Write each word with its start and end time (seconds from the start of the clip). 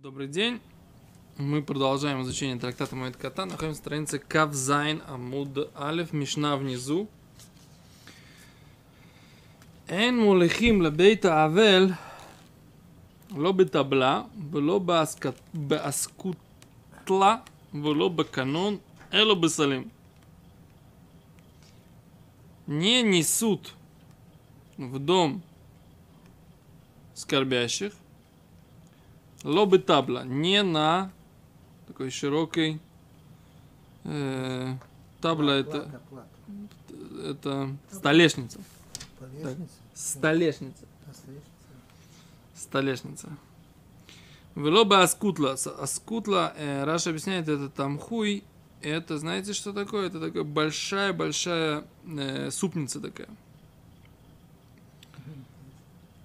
Добрый 0.00 0.28
день. 0.28 0.60
Мы 1.36 1.62
продолжаем 1.62 2.22
изучение 2.22 2.58
трактата 2.58 2.96
Моэд 2.96 3.16
Кота. 3.16 3.44
Находимся 3.44 3.66
на 3.68 3.74
странице 3.74 4.18
Кавзайн 4.18 5.02
Амуд 5.06 5.70
Алиф, 5.76 6.12
Мишна 6.12 6.56
внизу. 6.56 7.06
אין 9.88 10.18
מוליכים 10.18 10.82
לבית 10.82 11.24
האבל 11.24 11.90
לא 13.36 13.52
בטבלה 13.52 14.22
ולא 14.52 14.78
באסק- 14.78 15.26
באסקוטלה 15.54 17.36
ולא 17.74 18.08
בקנון, 18.08 18.76
אלא 19.12 19.34
בסלים. 19.34 19.88
Не 22.68 23.02
несут 23.02 23.74
в 24.78 24.98
дом 24.98 25.40
скорбящих 27.14 27.92
лобы 29.43 29.79
табла, 29.79 30.23
не 30.23 30.63
на 30.63 31.11
такой 31.87 32.09
широкой 32.09 32.79
э, 34.03 34.75
табла 35.21 35.51
это, 35.51 36.01
это 37.23 37.75
столешница. 37.91 38.59
Столешница. 39.17 39.75
Столешница? 39.93 40.85
Столешница. 42.55 43.29
Велоба 44.55 45.03
аскутла. 45.03 45.53
Аскутла, 45.53 46.53
э, 46.57 46.83
Раша 46.83 47.09
объясняет, 47.11 47.47
это 47.47 47.69
там 47.69 47.97
хуй. 47.97 48.43
Это, 48.81 49.17
знаете, 49.17 49.53
что 49.53 49.73
такое? 49.73 50.07
Это 50.07 50.19
такая 50.19 50.43
большая-большая 50.43 51.85
э, 52.05 52.51
супница 52.51 52.99
такая. 52.99 53.29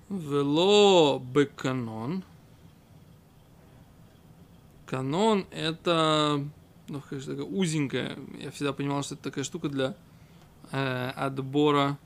Вело 0.08 1.18
беканон. 1.18 2.22
Канон 4.86 5.46
это, 5.50 6.42
ну, 6.88 7.02
конечно, 7.08 7.34
такая 7.34 7.46
узенькая. 7.46 8.16
Я 8.40 8.50
всегда 8.52 8.72
понимал, 8.72 9.02
что 9.02 9.14
это 9.14 9.24
такая 9.24 9.44
штука 9.44 9.68
для 9.68 9.96
э, 10.70 11.10
отбора 11.16 11.98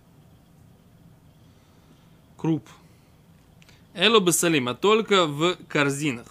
круп. 2.38 2.66
Эло 3.92 4.20
басалим, 4.20 4.68
а 4.68 4.74
только 4.74 5.26
в 5.26 5.56
корзинах. 5.68 6.26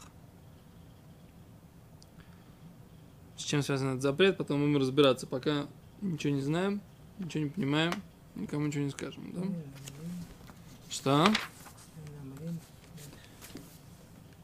С 3.38 3.44
чем 3.44 3.62
связан 3.62 3.90
этот 3.90 4.02
запрет, 4.02 4.38
потом 4.38 4.62
будем 4.62 4.78
разбираться. 4.78 5.28
Пока 5.28 5.68
ничего 6.02 6.34
не 6.34 6.42
знаем, 6.42 6.82
ничего 7.20 7.44
не 7.44 7.50
понимаем, 7.52 7.94
никому 8.36 8.66
ничего 8.66 8.86
не 8.86 8.90
скажем, 8.90 9.32
да? 9.34 9.42
Что? 10.90 11.28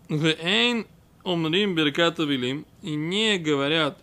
Вейн 0.07 0.85
омрим 1.25 1.75
берката 1.75 2.23
вилим 2.23 2.65
и 2.81 2.95
не 2.95 3.37
говорят 3.37 3.97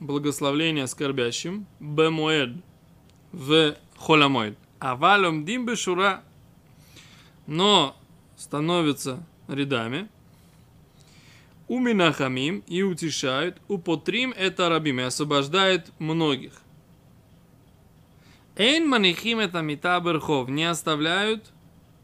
благословление 0.00 0.86
скорбящим 0.86 1.66
бемуэд 1.80 2.56
в 3.32 3.76
холамоид. 3.98 4.58
А 4.78 4.96
валом 4.96 5.44
дим 5.44 5.66
бешура 5.66 6.22
но 7.46 7.96
становятся 8.36 9.24
рядами. 9.48 10.08
У 11.68 11.78
Минахамим 11.78 12.62
и 12.66 12.82
утешают, 12.82 13.56
у 13.68 13.78
Потрим 13.78 14.32
это 14.36 14.68
рабим 14.68 15.00
и 15.00 15.04
освобождает 15.04 15.90
многих. 15.98 16.52
Эйн 18.56 18.88
манихим 18.88 19.40
это 19.40 19.60
мита 19.62 20.00
берхов 20.00 20.48
не 20.48 20.64
оставляют 20.64 21.52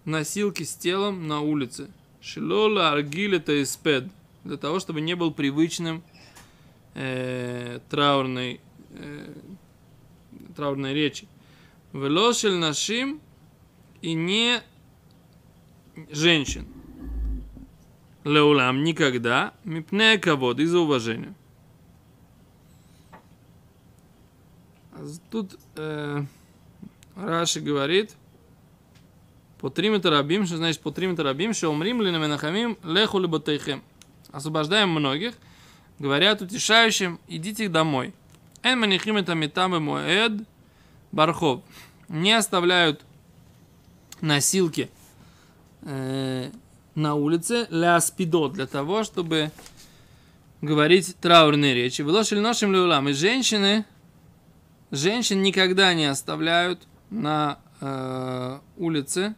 носилки 0.05 0.64
с 0.64 0.75
телом 0.75 1.28
на 1.28 1.41
улице. 1.41 1.91
Шилола 2.20 2.91
аргиль 2.91 3.36
это 3.36 3.62
испед 3.62 4.05
для 4.45 4.57
того, 4.57 4.81
чтобы 4.81 5.01
не 5.01 5.15
был 5.15 5.33
привычным 5.33 6.03
э, 6.95 7.81
траурной, 7.89 8.61
э, 8.91 9.35
траурной 10.57 10.95
речи. 10.95 11.29
Велошель 11.92 12.55
нашим 12.55 13.20
и 14.01 14.14
не 14.14 14.63
женщин. 16.11 16.67
Леулам 18.25 18.85
никогда. 18.85 19.53
Мипне 19.64 20.19
кавод 20.19 20.59
из-за 20.61 20.79
уважения. 20.79 21.35
А 24.92 25.07
Тут 25.30 25.59
э, 25.77 26.24
Раши 27.17 27.61
говорит, 27.61 28.17
по 29.59 29.70
трим 29.70 29.95
это 29.95 30.11
рабим, 30.11 30.47
что 30.47 30.57
значит 30.57 30.80
по 30.80 30.92
трим 30.92 31.13
это 31.13 31.23
рабим, 31.23 31.53
что 31.53 31.69
умрим 31.70 32.01
ли 32.03 32.11
на 32.11 32.19
менахамим 32.19 32.79
леху 32.85 33.19
либо 33.19 33.41
тейхем. 33.41 33.83
Освобождаем 34.33 34.89
многих, 34.89 35.35
говорят 35.98 36.41
утешающим, 36.43 37.20
идите 37.29 37.69
домой. 37.69 38.15
Эн 38.63 38.81
манихим 38.81 39.17
это 39.17 39.35
метам 39.35 39.83
моэд 39.83 40.33
бархов. 41.13 41.63
Не 42.09 42.33
оставляют 42.33 43.03
носилки 44.21 44.91
э, 45.83 46.51
на 46.95 47.15
улице 47.15 47.67
ля 47.71 48.01
спидот 48.01 48.55
для 48.55 48.67
того, 48.67 49.05
чтобы 49.05 49.51
говорить 50.63 51.17
траурные 51.21 51.75
речи. 51.75 52.03
Вылошили 52.03 52.41
нашим 52.41 52.73
люлам. 52.73 53.09
И 53.09 53.13
женщины, 53.13 53.85
женщин 54.91 55.42
никогда 55.42 55.92
не 55.92 56.07
оставляют 56.07 56.87
на 57.11 57.59
э, 57.81 58.59
улице 58.77 59.35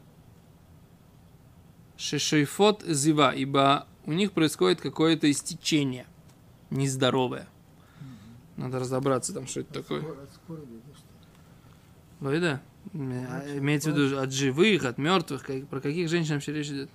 шешейфот 1.97 2.83
зива, 2.87 3.33
ибо 3.35 3.87
у 4.07 4.13
них 4.13 4.33
происходит 4.33 4.81
какое-то 4.81 5.31
истечение 5.31 6.07
нездоровое. 6.71 7.47
Надо 8.57 8.79
разобраться 8.79 9.33
там, 9.33 9.47
что 9.47 9.61
это 9.61 9.79
от 9.79 9.87
такое. 9.87 10.05
Скорби, 12.19 12.39
да? 12.39 12.61
А, 12.93 13.59
имеется 13.59 13.91
в 13.91 13.99
виду 13.99 14.19
от 14.19 14.33
живых, 14.33 14.85
от 14.85 14.99
мертвых. 14.99 15.43
Как, 15.45 15.67
про 15.67 15.81
каких 15.81 16.09
женщин 16.09 16.35
вообще 16.35 16.53
речь 16.53 16.69
идет? 16.69 16.91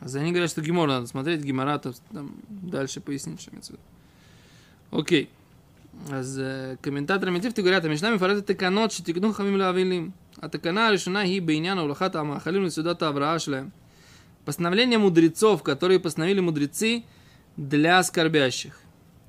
А 0.00 0.08
за 0.08 0.20
они 0.20 0.32
говорят, 0.32 0.50
что 0.50 0.60
Гимор 0.60 0.88
надо 0.88 1.06
смотреть, 1.06 1.42
Гимора 1.42 1.78
там, 1.78 1.94
там 2.12 2.36
дальше 2.48 3.00
пояснить, 3.00 3.40
что 3.40 3.50
имеется 3.52 3.72
в 3.72 3.76
виду. 3.76 5.00
Окей. 5.00 5.30
А 6.10 6.22
С 6.22 6.76
комментаторами 6.82 7.38
Тифты 7.38 7.62
говорят, 7.62 7.84
а 7.84 7.88
между 7.88 8.06
нами 8.06 8.18
фарат 8.18 8.38
это 8.38 8.54
канот, 8.54 8.92
что 8.92 9.04
тикну 9.04 9.32
хамим 9.32 9.56
лавилим. 9.56 10.12
А 10.36 10.48
такана 10.48 10.90
решена 10.92 11.24
ги 11.24 11.38
бейняна 11.38 11.84
улахата 11.84 12.20
амахалим 12.20 12.68
сюда 12.68 12.94
та 12.94 13.08
авраашля. 13.08 13.70
Постановление 14.44 14.98
мудрецов, 14.98 15.62
которые 15.62 16.00
постановили 16.00 16.40
мудрецы 16.40 17.04
для 17.56 18.02
скорбящих. 18.02 18.80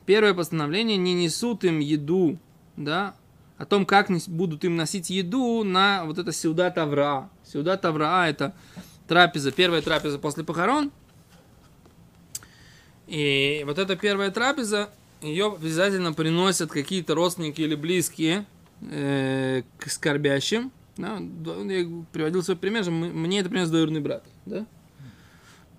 Первое 0.06 0.34
постановление 0.34 0.98
не 0.98 1.14
несут 1.14 1.64
им 1.64 1.80
еду, 1.80 2.38
да, 2.76 3.16
о 3.58 3.66
том, 3.66 3.86
как 3.86 4.10
будут 4.28 4.66
им 4.66 4.76
носить 4.76 5.10
еду 5.10 5.64
на 5.64 6.04
вот 6.06 6.18
это 6.18 6.32
сюда 6.32 6.70
Тавра. 6.70 7.30
Сюда 7.44 7.78
Тавра 7.78 8.28
это 8.28 8.54
трапеза, 9.08 9.52
первая 9.52 9.82
трапеза 9.82 10.20
после 10.20 10.44
похорон. 10.44 10.92
И 13.08 13.64
вот 13.66 13.80
эта 13.80 13.96
первая 13.96 14.32
трапеза, 14.32 14.90
ее 15.22 15.54
обязательно 15.54 16.12
приносят 16.12 16.72
какие-то 16.72 17.16
родственники 17.16 17.62
или 17.62 17.76
близкие 17.76 18.46
э, 18.82 19.64
к 19.78 19.90
скорбящим. 19.90 20.72
Да, 20.98 21.18
я 21.18 21.88
приводил 22.12 22.42
свой 22.44 22.58
пример, 22.58 22.90
мне 22.90 23.40
это 23.40 23.50
принес 23.50 23.70
двоюродный 23.70 24.02
брат. 24.02 24.24
Да? 24.46 24.66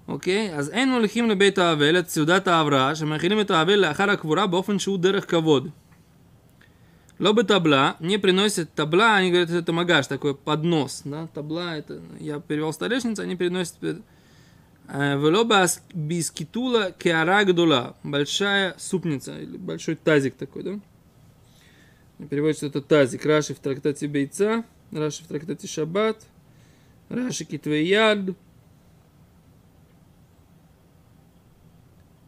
אוקיי? 0.07 0.55
אז 0.55 0.69
אין 0.69 0.89
מוליכים 0.91 1.29
לבית 1.29 1.57
האבל 1.57 1.99
את 1.99 2.09
סעודת 2.09 2.47
ההבראה, 2.47 2.95
שמאכילים 2.95 3.39
את 3.41 3.51
האבל 3.51 3.79
לאחר 3.79 4.09
הקבורה 4.09 4.47
באופן 4.47 4.79
שהוא 4.79 4.97
דרך 4.97 5.31
כבוד. 5.31 5.69
לא 7.19 7.31
בטבלה, 7.33 7.91
не 8.01 8.17
приносят 8.17 8.73
табла, 8.73 9.17
они 9.17 9.29
говорят, 9.29 9.51
это 9.51 9.71
магаш, 9.71 10.07
такой 10.07 10.33
поднос, 10.33 11.03
да, 11.05 11.27
табла, 11.27 11.77
это, 11.77 12.01
я 12.19 12.39
перевел 12.39 12.73
столешница, 12.73 13.21
они 13.21 13.35
переносят 13.35 13.75
э, 13.83 13.99
Вело 14.87 15.45
бас- 15.45 15.83
бискитула 15.93 16.91
кеара 16.91 17.43
гдула. 17.43 17.95
Большая 18.03 18.75
супница, 18.77 19.39
или 19.39 19.55
большой 19.57 19.95
тазик 19.95 20.35
такой, 20.35 20.63
да? 20.63 20.79
Переводится 22.27 22.65
это 22.65 22.81
тазик. 22.81 23.25
Раши 23.25 23.53
в 23.53 23.59
трактате 23.59 24.07
Бейца, 24.07 24.63
Раши 24.91 25.23
в 25.23 25.27
трактате 25.27 25.67
Шаббат, 25.67 26.25
Раши 27.09 27.45
Китвеяд. 27.45 28.19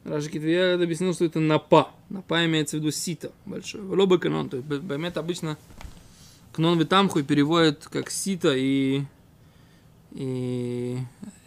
Раши 0.08 0.30
Китвеяд 0.30 0.80
объяснил, 0.80 1.12
что 1.14 1.24
это 1.24 1.40
напа. 1.40 1.90
Напа 2.08 2.44
имеется 2.46 2.76
в 2.76 2.80
виду 2.80 2.90
сито 2.90 3.30
большое. 3.44 3.84
Вело 3.84 4.18
канон, 4.18 4.48
то 4.48 4.56
есть 4.56 4.68
б- 4.68 4.78
бемет 4.78 5.16
обычно 5.16 5.56
кнон 6.52 6.78
витамху 6.78 7.22
переводят 7.22 7.86
как 7.86 8.10
сито 8.10 8.54
и 8.56 9.02
и 10.12 10.98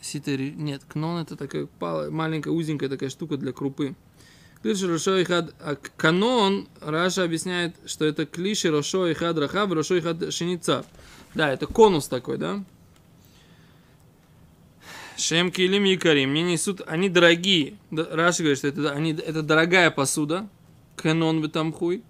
сито 0.02 0.38
нет 0.38 0.84
кнон 0.88 1.22
это 1.24 1.36
такая 1.36 1.68
маленькая 1.80 2.52
узенькая 2.52 2.90
такая 2.90 3.10
штука 3.10 3.38
для 3.38 3.52
крупы. 3.52 3.96
Клиши 4.62 4.88
рошо 4.88 5.18
и 5.18 5.24
хад 5.24 5.56
а 5.60 5.76
канон 5.98 6.68
Раша 6.82 7.24
объясняет 7.24 7.76
что 7.86 8.06
это 8.06 8.28
клиши 8.28 8.70
рошо 8.70 9.08
и 9.08 9.16
хад 9.16 9.38
рахав 9.40 9.72
рошо 9.72 9.96
и 9.96 10.02
хад 10.02 10.32
шиница 10.32 10.86
да 11.34 11.52
это 11.52 11.66
конус 11.66 12.08
такой 12.08 12.38
да 12.38 12.64
Шем 15.22 15.52
килим 15.52 15.84
якари, 15.84 16.26
мне 16.26 16.42
несут, 16.42 16.82
они 16.88 17.08
дорогие. 17.08 17.76
Раши 17.92 18.42
говорит, 18.42 18.58
что 18.58 18.70
это, 18.70 18.92
они, 18.92 19.12
это 19.12 19.44
дорогая 19.44 19.92
посуда. 19.92 20.50
Канон 20.96 21.42
бы 21.42 21.48
там 21.48 21.72
хуй. 21.72 22.04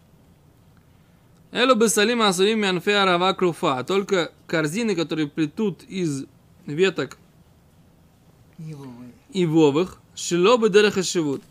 Эло 1.52 1.76
бесалим 1.76 2.22
асуим 2.22 2.62
мянфе 2.62 2.96
арава 2.96 3.34
круфа. 3.34 3.84
Только 3.84 4.32
корзины, 4.48 4.96
которые 4.96 5.28
плетут 5.28 5.84
из 5.84 6.26
веток 6.66 7.18
ивовых, 9.34 10.00
шило 10.16 10.56
бы 10.56 10.70
дерехашивут. 10.70 11.44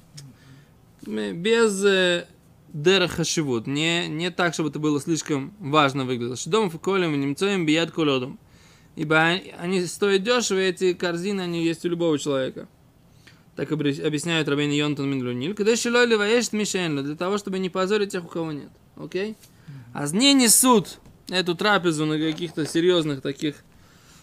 Без 1.03 1.85
э, 1.85 2.27
дерехашивут. 2.73 3.67
Не, 3.67 4.09
не 4.09 4.31
так, 4.31 4.55
чтобы 4.55 4.71
это 4.71 4.79
было 4.79 4.99
слишком 4.99 5.53
важно 5.59 6.07
выглядело. 6.07 6.37
Шидом 6.37 6.71
фуколем 6.71 7.21
немцоем 7.21 7.67
бият 7.67 7.91
колодом. 7.91 8.39
Ибо 8.97 9.23
они- 9.59 9.87
стоят 9.87 10.23
дешево, 10.23 10.59
и 10.59 10.69
эти 10.69 10.93
корзины, 10.93 11.43
они 11.43 11.65
есть 11.65 11.85
у 11.85 11.89
любого 11.89 12.19
человека. 12.19 12.69
Так 13.57 13.73
объясняет 13.73 14.49
Рабин 14.49 14.71
Йонтон 14.71 15.11
Минлюниль. 15.11 15.55
Когда 15.55 15.77
шилой 15.77 16.07
ливаешт 16.07 16.53
мишенлю, 16.53 17.03
для 17.03 17.17
того, 17.17 17.39
чтобы 17.39 17.59
не 17.59 17.69
позорить 17.69 18.13
тех, 18.13 18.25
у 18.25 18.29
кого 18.29 18.53
нет. 18.53 18.71
Окей? 18.97 19.37
А 19.93 20.07
не 20.09 20.35
несут 20.35 20.99
эту 21.29 21.55
трапезу 21.55 22.07
на 22.07 22.19
каких-то 22.19 22.67
серьезных 22.67 23.23
таких 23.23 23.57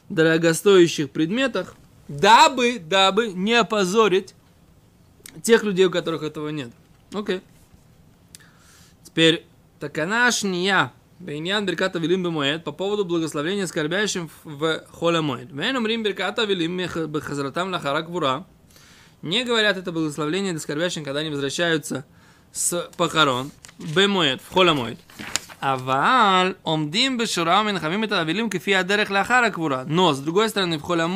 дорогостоящих 0.09 1.11
предметах, 1.11 1.75
дабы, 2.07 2.79
дабы 2.79 3.27
не 3.33 3.53
опозорить 3.53 4.33
тех 5.43 5.63
людей, 5.63 5.85
у 5.85 5.91
которых 5.91 6.23
этого 6.23 6.49
нет. 6.49 6.71
Окей. 7.13 7.41
Теперь, 9.03 9.45
такана 9.79 10.31
шния, 10.31 10.91
Бейнян 11.19 11.65
Берката 11.65 11.97
вилим 11.97 12.23
Бемоэд 12.23 12.63
по 12.63 12.71
поводу 12.71 13.03
благословения 13.03 13.65
скорбящим 13.65 14.29
в 14.43 14.83
Холя 14.91 15.21
Моэд. 15.21 15.51
Мен 15.51 16.03
Берката 16.03 16.45
вилим 16.45 16.77
Бехазратам 16.77 17.71
лахарак 17.71 18.05
Гвура. 18.05 18.45
Не 19.23 19.43
говорят 19.43 19.77
это 19.77 19.91
благословление 19.91 20.53
для 20.53 20.59
скорбящих, 20.59 21.03
когда 21.03 21.21
они 21.21 21.29
возвращаются 21.29 22.05
с 22.51 22.89
похорон. 22.97 23.51
Бемоэд, 23.79 24.41
в 24.41 24.53
Холя 24.53 24.97
Авал 25.59 26.53
омдим 26.63 27.17
бешурам 27.17 27.67
минхамим 27.67 28.03
это 28.03 28.21
авилим 28.21 28.49
кефи 28.49 28.73
адерех 28.73 29.09
лахара 29.09 29.49
квура. 29.49 29.85
Но, 29.87 30.13
с 30.13 30.19
другой 30.19 30.49
стороны, 30.49 30.77
в 30.77 30.83
Холя 30.83 31.07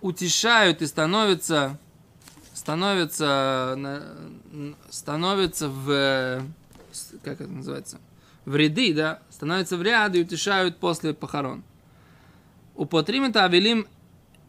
утешают 0.00 0.82
и 0.82 0.86
становятся 0.86 1.78
становятся 2.54 3.76
становятся 4.90 5.68
в 5.68 6.42
как 7.24 7.40
это 7.40 7.50
называется 7.50 7.98
в 8.49 8.55
ряды, 8.55 8.93
да, 8.93 9.19
становятся 9.29 9.77
в 9.77 9.81
ряд 9.81 10.15
и 10.15 10.21
утешают 10.21 10.77
после 10.77 11.13
похорон. 11.13 11.63
ופותרים 12.77 13.25
את 13.25 13.35
האבלים 13.35 13.83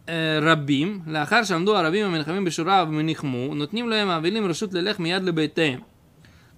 אה, 0.08 0.38
רבים, 0.42 1.00
לאחר 1.06 1.44
שעמדו 1.44 1.76
הרבים 1.76 2.06
המנחמים 2.06 2.44
בשורה 2.44 2.84
וניחמו, 2.88 3.54
נותנים 3.54 3.88
להם 3.88 4.08
האבלים 4.08 4.46
רשות 4.46 4.74
ללך 4.74 4.98
מיד 4.98 5.22
לביתיהם. 5.22 5.80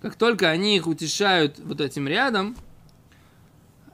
Как 0.01 0.15
только 0.15 0.49
они 0.49 0.77
их 0.77 0.87
утешают 0.87 1.59
вот 1.59 1.81
этим 1.81 2.07
рядом, 2.07 2.57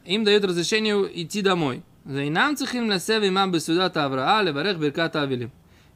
им 0.04 0.22
дают 0.24 0.44
разрешение 0.44 0.94
идти 1.22 1.42
домой. 1.42 1.80
ואינם 2.06 2.52
צריכים 2.56 2.90
לשב 2.90 3.20
עמם 3.24 3.50
בסעודת 3.52 3.96
ההבראה, 3.96 4.42
לברך 4.42 4.76
ברכת 4.78 5.16
האבלים. 5.16 5.48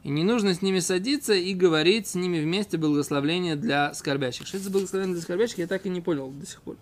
И 0.03 0.09
не 0.09 0.23
нужно 0.23 0.53
с 0.53 0.61
ними 0.61 0.79
садиться 0.79 1.33
и 1.33 1.53
говорить 1.53 2.07
с 2.07 2.15
ними 2.15 2.39
вместе 2.39 2.77
благословление 2.77 3.57
для 3.57 3.93
скорбящих. 3.93 4.47
Что 4.47 4.57
это 4.57 4.63
за 4.65 4.71
благословение 4.71 5.13
для 5.13 5.21
скорбящих, 5.21 5.57
я 5.57 5.67
так 5.67 5.85
и 5.85 5.89
не 5.89 5.99
понял 5.99 6.31
до 6.31 6.45
сих 6.45 6.61
пор. 6.61 6.77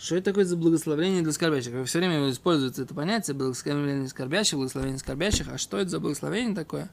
Что 0.00 0.16
это 0.16 0.30
такое 0.30 0.46
за 0.46 0.56
благословение 0.56 1.20
для 1.20 1.30
скорбящих? 1.30 1.86
Все 1.86 1.98
время 1.98 2.30
используется 2.30 2.82
это 2.82 2.94
понятие 2.94 3.36
благословение 3.36 4.08
скорбящих, 4.08 4.56
благословение 4.56 4.98
скорбящих. 4.98 5.48
А 5.48 5.58
что 5.58 5.76
это 5.76 5.90
за 5.90 6.00
благословение 6.00 6.54
такое? 6.54 6.88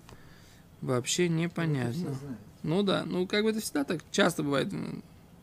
Вообще 0.81 1.29
непонятно. 1.29 1.93
знают. 1.93 2.39
Ну 2.63 2.83
да, 2.83 3.05
ну 3.05 3.25
как 3.25 3.45
бы 3.45 3.51
это 3.51 3.61
всегда 3.61 3.85
так 3.85 4.01
часто 4.11 4.43
бывает. 4.43 4.73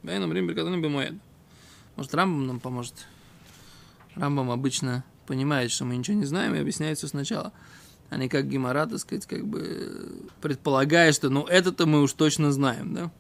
Бейном 0.03 0.31
Рим 0.35 0.47
Беркатоном 0.47 0.83
Бемоэд. 0.83 1.15
Может, 1.97 2.15
Рамбам 2.15 2.47
нам 2.47 2.61
поможет. 2.61 3.07
Рамбам 4.15 4.51
обычно 4.51 5.03
понимает, 5.27 5.71
что 5.71 5.87
мы 5.87 5.97
ничего 5.97 6.19
не 6.19 6.27
знаем 6.27 6.55
и 6.55 6.59
объясняет 6.59 6.99
все 6.99 7.07
сначала. 7.07 7.51
А 8.11 8.19
не 8.19 8.29
как 8.29 8.47
Гимара, 8.47 8.85
так 8.85 8.99
сказать, 8.99 9.25
как 9.25 9.47
бы 9.47 10.29
предполагая, 10.43 11.13
что 11.13 11.31
ну 11.31 11.45
это-то 11.47 11.87
мы 11.87 12.03
уж 12.03 12.13
точно 12.13 12.53
знаем, 12.53 12.93
да? 12.93 13.11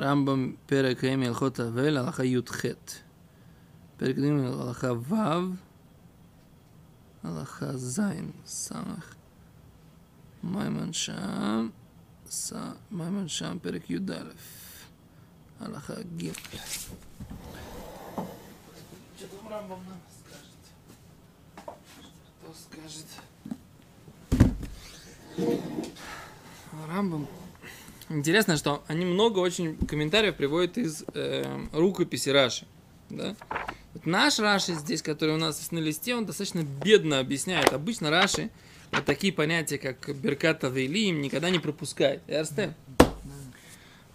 Рамбам 0.00 0.58
Перек 0.66 1.04
Эми 1.04 1.26
Алхот 1.28 1.60
Авель 1.60 1.98
Аллаха 1.98 2.24
Ютхет. 2.24 3.02
Перек 3.98 4.16
Дим 4.16 4.46
Аллаха 4.46 4.94
Вав 4.94 5.56
הלכה 7.26 7.76
ז', 7.76 8.00
סמך, 8.46 9.14
מימון 10.42 10.92
שם, 10.92 11.68
ס... 12.30 12.52
מימון 12.90 13.28
שם, 13.28 13.58
פרק 13.62 13.90
י"א, 13.90 14.14
הלכה 15.60 15.94
ג'. 16.16 16.30
Рамбам. 26.88 27.39
Интересно, 28.11 28.57
что 28.57 28.83
они 28.87 29.05
много 29.05 29.39
очень 29.39 29.77
комментариев 29.77 30.35
приводят 30.35 30.77
из 30.77 31.05
э, 31.13 31.45
рукописи 31.71 32.29
Раши. 32.29 32.65
Да? 33.09 33.35
Вот 33.93 34.05
наш 34.05 34.39
Раши 34.39 34.73
здесь, 34.73 35.01
который 35.01 35.35
у 35.35 35.37
нас 35.37 35.71
на 35.71 35.79
листе, 35.79 36.15
он 36.15 36.25
достаточно 36.25 36.63
бедно 36.63 37.19
объясняет. 37.19 37.71
Обычно 37.71 38.09
Раши 38.09 38.49
вот 38.91 39.05
такие 39.05 39.31
понятия, 39.31 39.77
как 39.77 40.13
Берката 40.17 40.67
Вейлим, 40.67 41.21
никогда 41.21 41.49
не 41.49 41.59
пропускает. 41.59 42.21
Ярсте? 42.27 42.73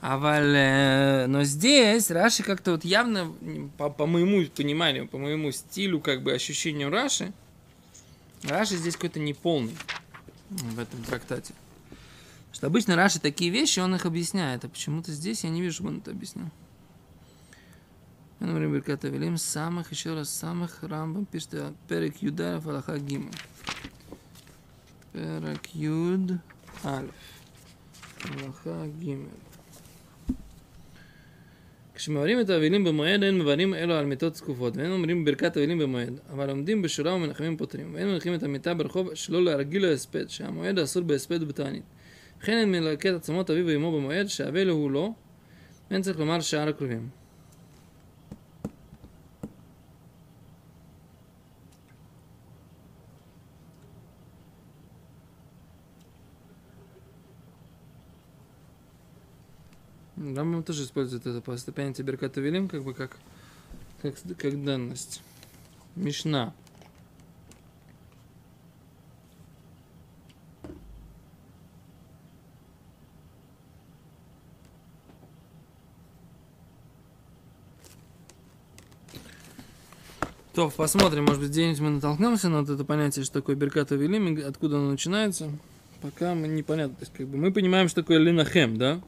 А 0.02 0.18
валь, 0.18 0.54
э, 0.54 1.26
но 1.26 1.44
здесь 1.44 2.10
Раши 2.10 2.42
как-то 2.42 2.72
вот 2.72 2.84
явно, 2.84 3.32
по, 3.78 3.88
по 3.88 4.06
моему 4.06 4.44
пониманию, 4.54 5.08
по 5.08 5.16
моему 5.16 5.50
стилю, 5.52 6.00
как 6.00 6.22
бы 6.22 6.32
ощущению 6.32 6.90
Раши, 6.90 7.32
Раши 8.42 8.76
здесь 8.76 8.94
какой-то 8.94 9.20
неполный 9.20 9.74
в 10.50 10.78
этом 10.78 11.02
трактате. 11.02 11.54
Что 12.55 12.67
обычно 12.67 12.95
Раши 12.95 13.19
такие 13.19 13.49
вещи, 13.49 13.79
он 13.79 13.95
их 13.95 14.05
объясняет, 14.05 14.65
а 14.65 14.69
почему-то 14.69 15.11
здесь 15.11 15.43
я 15.43 15.49
не 15.49 15.61
вижу, 15.61 15.75
чтобы 15.75 15.89
он 15.89 15.97
это 15.97 16.11
объяснял. 16.11 16.49
Например, 18.39 18.69
Беркат 18.69 19.05
Авелим, 19.05 19.37
самых, 19.37 19.91
еще 19.91 20.13
раз, 20.13 20.29
самых 20.29 20.83
Рамбам 20.83 21.25
пишет, 21.25 21.53
а, 21.53 21.73
Перек 21.87 22.17
Юда, 22.21 22.59
Фалаха 22.59 22.97
Гима. 22.97 23.31
Перек 25.13 25.67
Юд, 25.73 26.39
Альф. 26.83 27.13
Фалаха 28.17 28.87
Гимел. 28.99 29.29
כשמעברים 31.95 32.39
את 32.39 32.49
האבלים 32.49 32.83
במועד, 32.83 33.23
אין 33.23 33.37
מבנים 33.37 33.73
אלו 33.73 33.93
על 33.93 34.05
מיטות 34.05 34.35
זקופות, 34.35 34.77
ואין 34.77 34.91
אומרים 34.91 35.25
ברכת 35.25 35.57
אבלים 35.57 35.77
במועד, 35.79 36.19
אבל 36.29 36.49
עומדים 36.49 36.81
בשורה 36.81 37.13
ומנחמים 37.13 37.57
פותרים, 37.57 37.93
ואין 37.93 38.07
מנחים 38.07 38.33
את 38.33 38.43
המיטה 38.43 38.73
ברחוב 38.73 39.13
שלא 39.13 39.43
להרגיל 39.43 39.85
לו 39.85 39.91
הספד, 39.91 40.29
שהמועד 40.29 40.79
אסור 40.79 41.03
בהספד 41.03 41.43
ובתענית. 41.43 41.83
וכן 42.39 42.57
אין 42.57 42.71
מלקט 42.71 43.13
עצמות 43.13 43.49
אביו 43.49 43.65
ואמו 43.65 43.97
במועד, 43.97 44.27
שהאבל 44.27 44.69
הוא 44.69 44.91
לו, 44.91 45.13
ואין 45.91 46.01
צריך 46.01 46.19
לומר 46.19 46.41
שאר 46.41 46.69
הקרובים. 46.69 47.09
Рамбам 60.35 60.63
тоже 60.63 60.83
использует 60.83 61.25
это 61.25 61.41
по 61.41 61.55
понятие 61.71 62.05
Берката 62.05 62.41
Велим, 62.41 62.67
как 62.67 62.83
бы 62.83 62.93
как, 62.93 63.17
как, 64.01 64.15
как 64.37 64.63
данность. 64.63 65.21
Мишна. 65.95 66.53
То, 80.56 80.70
посмотрим, 80.70 81.26
может 81.26 81.42
быть, 81.42 81.50
где-нибудь 81.50 81.80
мы 81.80 81.90
натолкнемся 81.90 82.48
на 82.48 82.62
вот 82.62 82.70
это 82.70 82.82
понятие, 82.82 83.26
что 83.26 83.34
такое 83.40 83.56
Берката 83.56 83.94
Велим, 83.94 84.42
откуда 84.48 84.78
оно 84.78 84.92
начинается. 84.92 85.50
Пока 86.00 86.34
мы 86.34 86.48
непонятно. 86.48 86.96
То 86.96 87.02
есть, 87.02 87.12
как 87.12 87.28
бы, 87.28 87.36
мы 87.36 87.52
понимаем, 87.52 87.88
что 87.88 88.00
такое 88.00 88.16
Линахем, 88.16 88.78
да? 88.78 89.02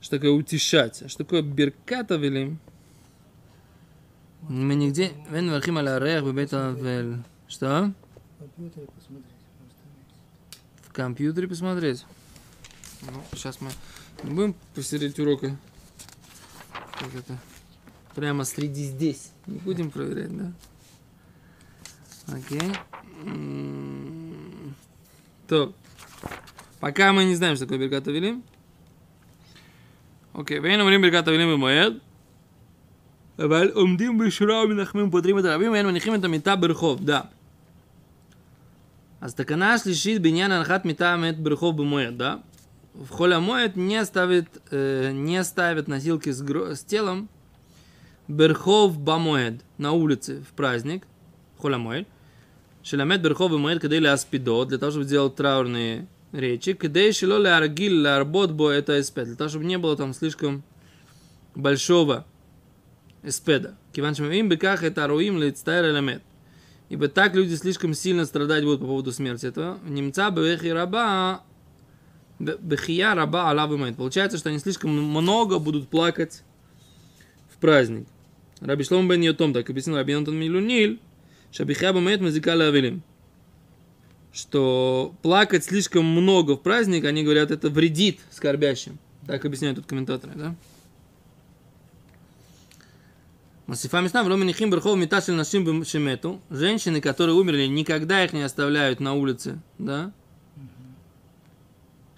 Что 0.00 0.18
такое 0.18 0.30
утешать? 0.30 1.02
А 1.02 1.08
что 1.08 1.24
такое 1.24 1.42
Берката 1.42 2.14
Велим? 2.14 2.60
Мы 4.42 4.76
нигде... 4.76 5.10
Вен 5.30 5.50
вархим 5.50 5.78
аля 5.78 5.98
рех 5.98 6.22
бебет 6.22 6.54
авель. 6.54 7.16
Что? 7.48 7.92
В 10.82 10.92
компьютере 10.92 11.48
посмотреть. 11.48 12.06
Ну, 13.02 13.20
сейчас 13.32 13.58
мы 13.60 13.70
будем 14.22 14.54
посередине 14.76 15.26
урока 15.26 15.56
как 16.72 17.14
это, 17.16 17.36
прямо 18.15 18.43
среди 18.43 18.83
здесь. 18.83 19.31
Не 19.47 19.59
будем 19.59 19.91
проверять, 19.91 20.37
да? 20.37 20.51
Окей. 22.27 22.71
М, 23.25 24.75
То. 25.47 25.73
Пока 26.79 27.11
мы 27.11 27.23
не 27.25 27.35
знаем, 27.35 27.55
что 27.55 27.65
такое 27.65 27.79
Беркат 27.79 28.07
Авилим. 28.07 28.41
אוקיי, 30.35 30.59
ואין 30.59 30.79
אומרים 30.79 31.01
ברכת 31.01 31.27
אבלים 31.27 31.49
במועד, 31.49 31.93
אבל 33.39 33.71
עומדים 33.73 34.17
בשורה 34.17 34.63
ומנחמים 34.63 35.07
ופותרים 35.07 35.39
את 35.39 35.45
הרבים, 35.45 35.71
ואין 35.71 35.85
מניחים 35.85 36.15
את 36.15 36.23
המיטה 36.23 36.55
ברחוב, 36.55 37.05
דה. 37.05 37.21
אז 39.21 39.33
תקנה 39.35 39.73
השלישית 39.73 40.21
בעניין 40.21 40.51
הנחת 40.51 40.85
מיטה 40.85 41.17
מת 41.17 41.39
ברחוב 41.39 41.77
במועד, 41.77 42.17
да? 42.17 42.35
В 42.95 43.09
холе 43.09 43.39
моет 43.39 43.75
не 43.77 44.03
ставит, 44.05 44.57
э, 44.71 45.11
не 45.13 45.43
ставит 45.43 45.87
носилки 45.87 46.31
с, 46.31 46.41
гро- 46.41 46.75
с 46.75 46.83
телом 46.83 47.27
берхов 48.28 48.98
бамоэд 48.98 49.62
на 49.78 49.92
улице 49.92 50.42
в 50.48 50.54
праздник, 50.54 51.06
холе 51.58 51.76
моет, 51.76 52.08
шеламет 52.82 53.22
берхов 53.22 53.50
бамоэд, 53.50 53.80
когда 53.80 53.96
или 53.96 54.06
аспидо, 54.06 54.64
для 54.64 54.78
того, 54.78 54.90
чтобы 54.90 55.04
сделать 55.04 55.36
траурные 55.36 56.06
речи, 56.32 56.72
когда 56.72 57.12
шило 57.12 57.38
ляргил 57.38 57.92
лярбот 58.00 58.50
бо 58.50 58.70
это 58.70 59.00
эспед, 59.00 59.26
для 59.26 59.36
того, 59.36 59.50
чтобы 59.50 59.64
не 59.64 59.78
было 59.78 59.96
там 59.96 60.14
слишком 60.14 60.62
большого 61.54 62.26
эспеда. 63.22 63.76
Киван 63.92 64.14
им 64.14 64.48
беках 64.48 64.82
это 64.82 65.06
руим 65.06 65.38
лицтайр 65.38 65.86
элемент. 65.86 66.22
Ибо 66.90 67.08
так 67.08 67.34
люди 67.34 67.54
слишком 67.54 67.94
сильно 67.94 68.26
страдать 68.26 68.62
будут 68.64 68.80
по 68.80 68.86
поводу 68.86 69.10
смерти 69.12 69.46
этого. 69.46 69.78
Немца 69.84 70.30
бехи 70.30 70.66
раба 70.66 71.42
бехия 72.38 73.14
раба 73.14 73.50
алав 73.50 73.70
имеет. 73.72 73.96
Получается, 73.96 74.38
что 74.38 74.50
они 74.50 74.58
слишком 74.58 74.90
много 74.90 75.58
будут 75.58 75.88
плакать 75.88 76.42
в 77.48 77.58
праздник. 77.58 78.06
Раби 78.64 78.82
Шлом 78.82 79.08
бен 79.08 79.20
Йотом 79.20 79.52
так 79.52 79.68
объяснил 79.68 79.96
Раби 79.96 80.14
Йонтон 80.14 80.38
Милуниль, 80.38 80.98
что 81.52 81.66
бехия 81.66 81.92
бамеет 81.92 82.22
мазика 82.22 82.54
лавилим. 82.54 83.02
Что 84.32 85.14
плакать 85.20 85.64
слишком 85.64 86.06
много 86.06 86.56
в 86.56 86.62
праздник, 86.62 87.04
они 87.04 87.22
говорят, 87.22 87.50
это 87.50 87.68
вредит 87.68 88.20
скорбящим. 88.30 88.98
Так 89.26 89.44
объясняют 89.44 89.76
тут 89.76 89.86
комментаторы, 89.86 90.32
да? 90.34 90.56
Масифа 93.66 94.00
Мишна, 94.00 94.24
в 94.24 94.28
Ломанихим 94.28 94.70
Берхов 94.70 94.96
Миташель 94.96 95.34
Нашим 95.34 95.84
Шемету. 95.84 96.40
Женщины, 96.48 97.02
которые 97.02 97.36
умерли, 97.36 97.66
никогда 97.66 98.24
их 98.24 98.32
не 98.32 98.42
оставляют 98.42 98.98
на 98.98 99.12
улице, 99.12 99.60
да? 99.78 100.10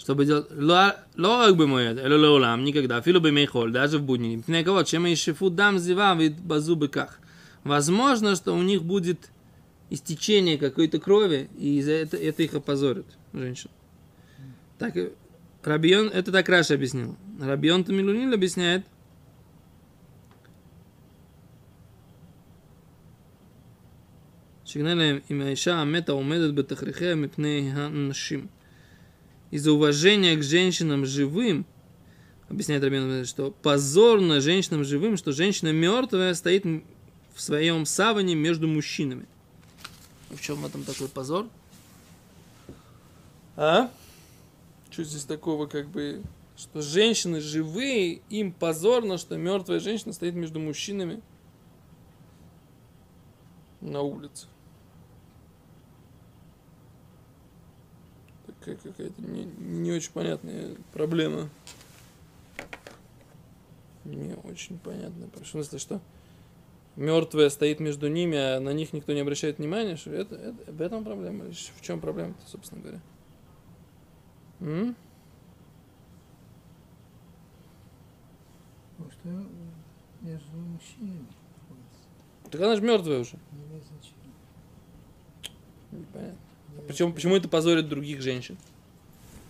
Чтобы 0.05 0.25
делать... 0.25 0.47
Лорак 0.51 1.55
бы 1.55 1.67
мой, 1.67 1.91
или 1.91 2.17
леулам, 2.17 2.63
никогда. 2.63 3.01
Филу 3.01 3.19
бы 3.19 3.31
мейхоль, 3.31 3.71
даже 3.71 3.99
в 3.99 4.03
будни. 4.03 4.41
Пней 4.45 4.63
кого, 4.63 4.83
чем 4.83 5.05
и 5.05 5.15
шифу 5.15 5.49
дам 5.49 5.77
зива 5.77 6.15
вид 6.15 6.39
базу 6.39 6.75
быках. 6.75 7.19
Возможно, 7.63 8.35
что 8.35 8.55
у 8.55 8.63
них 8.63 8.83
будет 8.83 9.29
истечение 9.91 10.57
какой-то 10.57 10.99
крови, 10.99 11.49
и 11.57 11.77
из-за 11.77 11.91
это, 11.91 12.17
это 12.17 12.41
их 12.41 12.53
опозорит, 12.55 13.05
женщин. 13.33 13.69
Так, 14.79 14.97
э, 14.97 15.11
Рабион, 15.63 16.07
это 16.07 16.31
так 16.31 16.49
Раша 16.49 16.73
объяснил. 16.73 17.15
Рабион 17.39 17.83
Тамилунил 17.83 18.33
объясняет, 18.33 18.83
שיגנה 24.71 24.95
להם 24.95 25.19
אם 25.31 25.41
האישה 25.41 25.75
המתה 25.75 26.11
עומדת 26.11 26.53
בתכריכיה 26.55 27.15
מפני 27.15 27.71
הנשים. 27.73 28.47
из-за 29.50 29.72
уважения 29.72 30.36
к 30.36 30.42
женщинам 30.42 31.06
живым, 31.06 31.66
объясняет 32.48 32.82
Рабин, 32.82 33.24
что 33.24 33.50
позорно 33.50 34.40
женщинам 34.40 34.84
живым, 34.84 35.16
что 35.16 35.32
женщина 35.32 35.72
мертвая 35.72 36.34
стоит 36.34 36.64
в 36.64 37.40
своем 37.40 37.86
саване 37.86 38.34
между 38.34 38.66
мужчинами. 38.66 39.26
В 40.30 40.40
чем 40.40 40.56
в 40.56 40.66
этом 40.66 40.82
такой 40.82 41.08
позор? 41.08 41.46
А? 43.56 43.90
Что 44.90 45.04
здесь 45.04 45.24
такого, 45.24 45.66
как 45.66 45.88
бы, 45.88 46.22
что 46.56 46.82
женщины 46.82 47.40
живые, 47.40 48.22
им 48.30 48.52
позорно, 48.52 49.18
что 49.18 49.36
мертвая 49.36 49.80
женщина 49.80 50.12
стоит 50.12 50.34
между 50.34 50.58
мужчинами 50.58 51.20
на 53.80 54.00
улице. 54.02 54.46
Какая-то 58.74 59.22
не, 59.22 59.44
не 59.44 59.92
очень 59.92 60.12
понятная 60.12 60.76
проблема. 60.92 61.48
Не 64.04 64.34
очень 64.44 64.78
понятная. 64.78 65.28
В 65.42 65.46
смысле, 65.46 65.78
что 65.78 66.00
мертвая 66.96 67.48
стоит 67.50 67.80
между 67.80 68.08
ними, 68.08 68.36
а 68.36 68.60
на 68.60 68.72
них 68.72 68.92
никто 68.92 69.12
не 69.12 69.20
обращает 69.20 69.58
внимания, 69.58 69.96
что 69.96 70.10
это, 70.10 70.34
это, 70.34 70.72
в 70.72 70.80
этом 70.80 71.04
проблема? 71.04 71.44
В 71.44 71.80
чем 71.80 72.00
проблема-то, 72.00 72.48
собственно 72.48 72.80
говоря? 72.80 73.00
М? 74.60 74.96
Потому 78.96 79.10
что 79.12 79.28
между 80.22 80.56
мужчинами. 80.56 81.26
Так 82.50 82.60
она 82.60 82.76
же 82.76 82.82
мертвая 82.82 83.20
уже. 83.20 83.38
Не 83.52 83.64
имеет 83.64 83.84
значения. 83.84 84.32
Непонятно. 85.92 86.45
Имеет 86.76 86.88
Почему, 86.88 87.12
почему 87.12 87.36
это 87.36 87.48
позорит 87.48 87.88
других 87.88 88.22
женщин? 88.22 88.56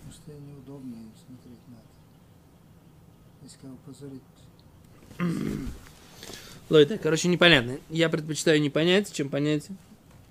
Потому 0.05 0.13
что 0.13 0.31
неудобно 0.31 0.93
им 0.93 1.11
смотреть 1.25 1.59
надо. 1.67 1.83
Если 3.43 3.57
кого 3.59 3.77
позорить, 3.85 4.21
Лойда, 6.69 6.97
короче, 6.97 7.27
непонятно. 7.29 7.77
Я 7.89 8.09
предпочитаю 8.09 8.61
не 8.61 8.69
понять, 8.69 9.11
чем 9.13 9.29
понять. 9.29 9.67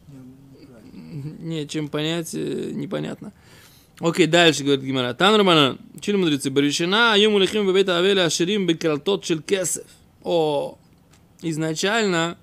не- 1.40 1.66
чем 1.66 1.88
понять, 1.88 2.34
э, 2.34 2.70
непонятно. 2.72 3.32
Окей, 4.00 4.26
дальше 4.26 4.62
говорит 4.62 4.84
Гимара. 4.84 5.14
Тан 5.14 5.36
Романа, 5.36 5.78
чили 6.00 6.16
мудрецы, 6.16 6.50
Баришина, 6.50 7.14
аюму 7.14 7.38
лихим 7.38 7.66
бебета 7.66 7.98
авеля 7.98 8.26
аширим 8.26 8.66
бекралтот 8.66 9.24
шел 9.24 9.40
кесев. 9.40 9.86
О, 10.22 10.76
изначально 11.40 12.36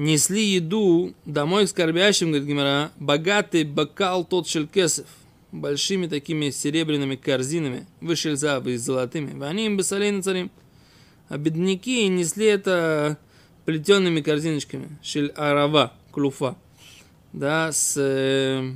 несли 0.00 0.42
еду 0.42 1.14
домой 1.26 1.68
скорбящим, 1.68 2.28
говорит 2.28 2.48
Гимара, 2.48 2.90
богатый 2.98 3.64
бокал 3.64 4.24
тот 4.24 4.48
шел 4.48 4.66
кесев, 4.66 5.06
большими 5.52 6.06
такими 6.06 6.50
серебряными 6.50 7.16
корзинами, 7.16 7.86
вышельзавы 8.00 8.72
и 8.72 8.76
золотыми, 8.76 9.42
они 9.44 9.66
им 9.66 9.76
бесолей 9.76 10.10
на 10.10 10.22
царим. 10.22 10.50
А 11.28 11.36
бедняки 11.36 12.08
несли 12.08 12.46
это 12.46 13.18
плетеными 13.66 14.22
корзиночками, 14.22 14.98
шель 15.02 15.30
арава, 15.36 15.92
клуфа, 16.12 16.56
да, 17.32 17.70
с, 17.70 17.94
э, 17.98 18.72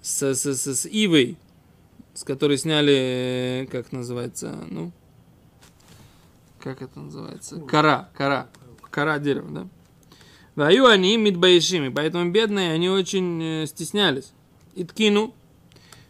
с, 0.00 0.22
с, 0.22 0.54
с, 0.54 0.66
с 0.74 0.86
ивой, 0.86 1.36
с 2.14 2.24
которой 2.24 2.56
сняли, 2.56 2.94
э, 3.62 3.66
как 3.70 3.92
называется, 3.92 4.64
ну, 4.70 4.90
как 6.58 6.82
это 6.82 6.98
называется, 6.98 7.60
кора, 7.60 8.08
кора, 8.16 8.48
кора 8.90 9.18
дерева, 9.18 9.48
да. 9.50 9.68
Ваю 10.56 10.86
они 10.86 11.16
мидбаишими, 11.16 11.88
поэтому 11.88 12.30
бедные, 12.30 12.72
они 12.72 12.90
очень 12.90 13.42
э, 13.42 13.66
стеснялись. 13.66 14.32
И 14.74 14.84
ткину, 14.84 15.34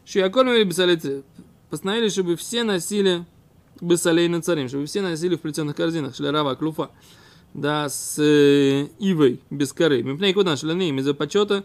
шиакормили 0.04 0.64
бесолицы, 0.64 1.22
постановили, 1.68 2.08
чтобы 2.08 2.36
все 2.36 2.64
носили 2.64 3.24
бесолей 3.80 4.28
на 4.28 4.42
царим, 4.42 4.68
чтобы 4.68 4.86
все 4.86 5.02
носили 5.02 5.36
в 5.36 5.40
плетеных 5.40 5.76
корзинах, 5.76 6.14
шлярава, 6.16 6.54
клуфа, 6.54 6.90
да, 7.54 7.88
с 7.88 8.18
э, 8.18 8.88
ивой, 8.98 9.40
без 9.50 9.72
коры. 9.72 10.02
Мипней 10.02 10.32
куда 10.32 10.56
шляны, 10.56 10.90
из-за 10.90 11.14
почета 11.14 11.64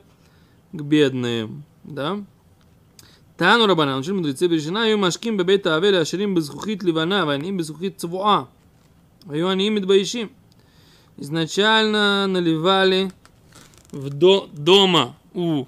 к 0.71 0.81
бедным, 0.81 1.63
да. 1.83 2.23
Тану 3.37 3.67
рабанан, 3.67 4.03
шли 4.03 4.13
мудрецы 4.13 4.47
бережена, 4.47 4.85
ю 4.85 4.97
машким 4.97 5.37
бебета 5.37 5.75
авеля, 5.75 6.05
ширим 6.05 6.35
безхухит 6.35 6.83
ливана, 6.83 7.25
ваним 7.25 7.57
безхухит 7.57 7.99
цвуа. 7.99 8.47
Аю 9.27 9.47
они 9.47 9.69
мидбаишим 9.69 10.31
Изначально 11.16 12.26
наливали 12.26 13.10
в 13.92 14.08
до, 14.08 14.48
дома 14.52 15.16
у 15.34 15.66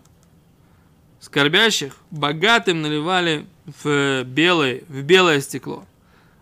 скорбящих, 1.20 1.96
богатым 2.10 2.82
наливали 2.82 3.46
в 3.84 4.24
белое, 4.24 4.82
в 4.88 5.02
белое 5.02 5.40
стекло, 5.40 5.84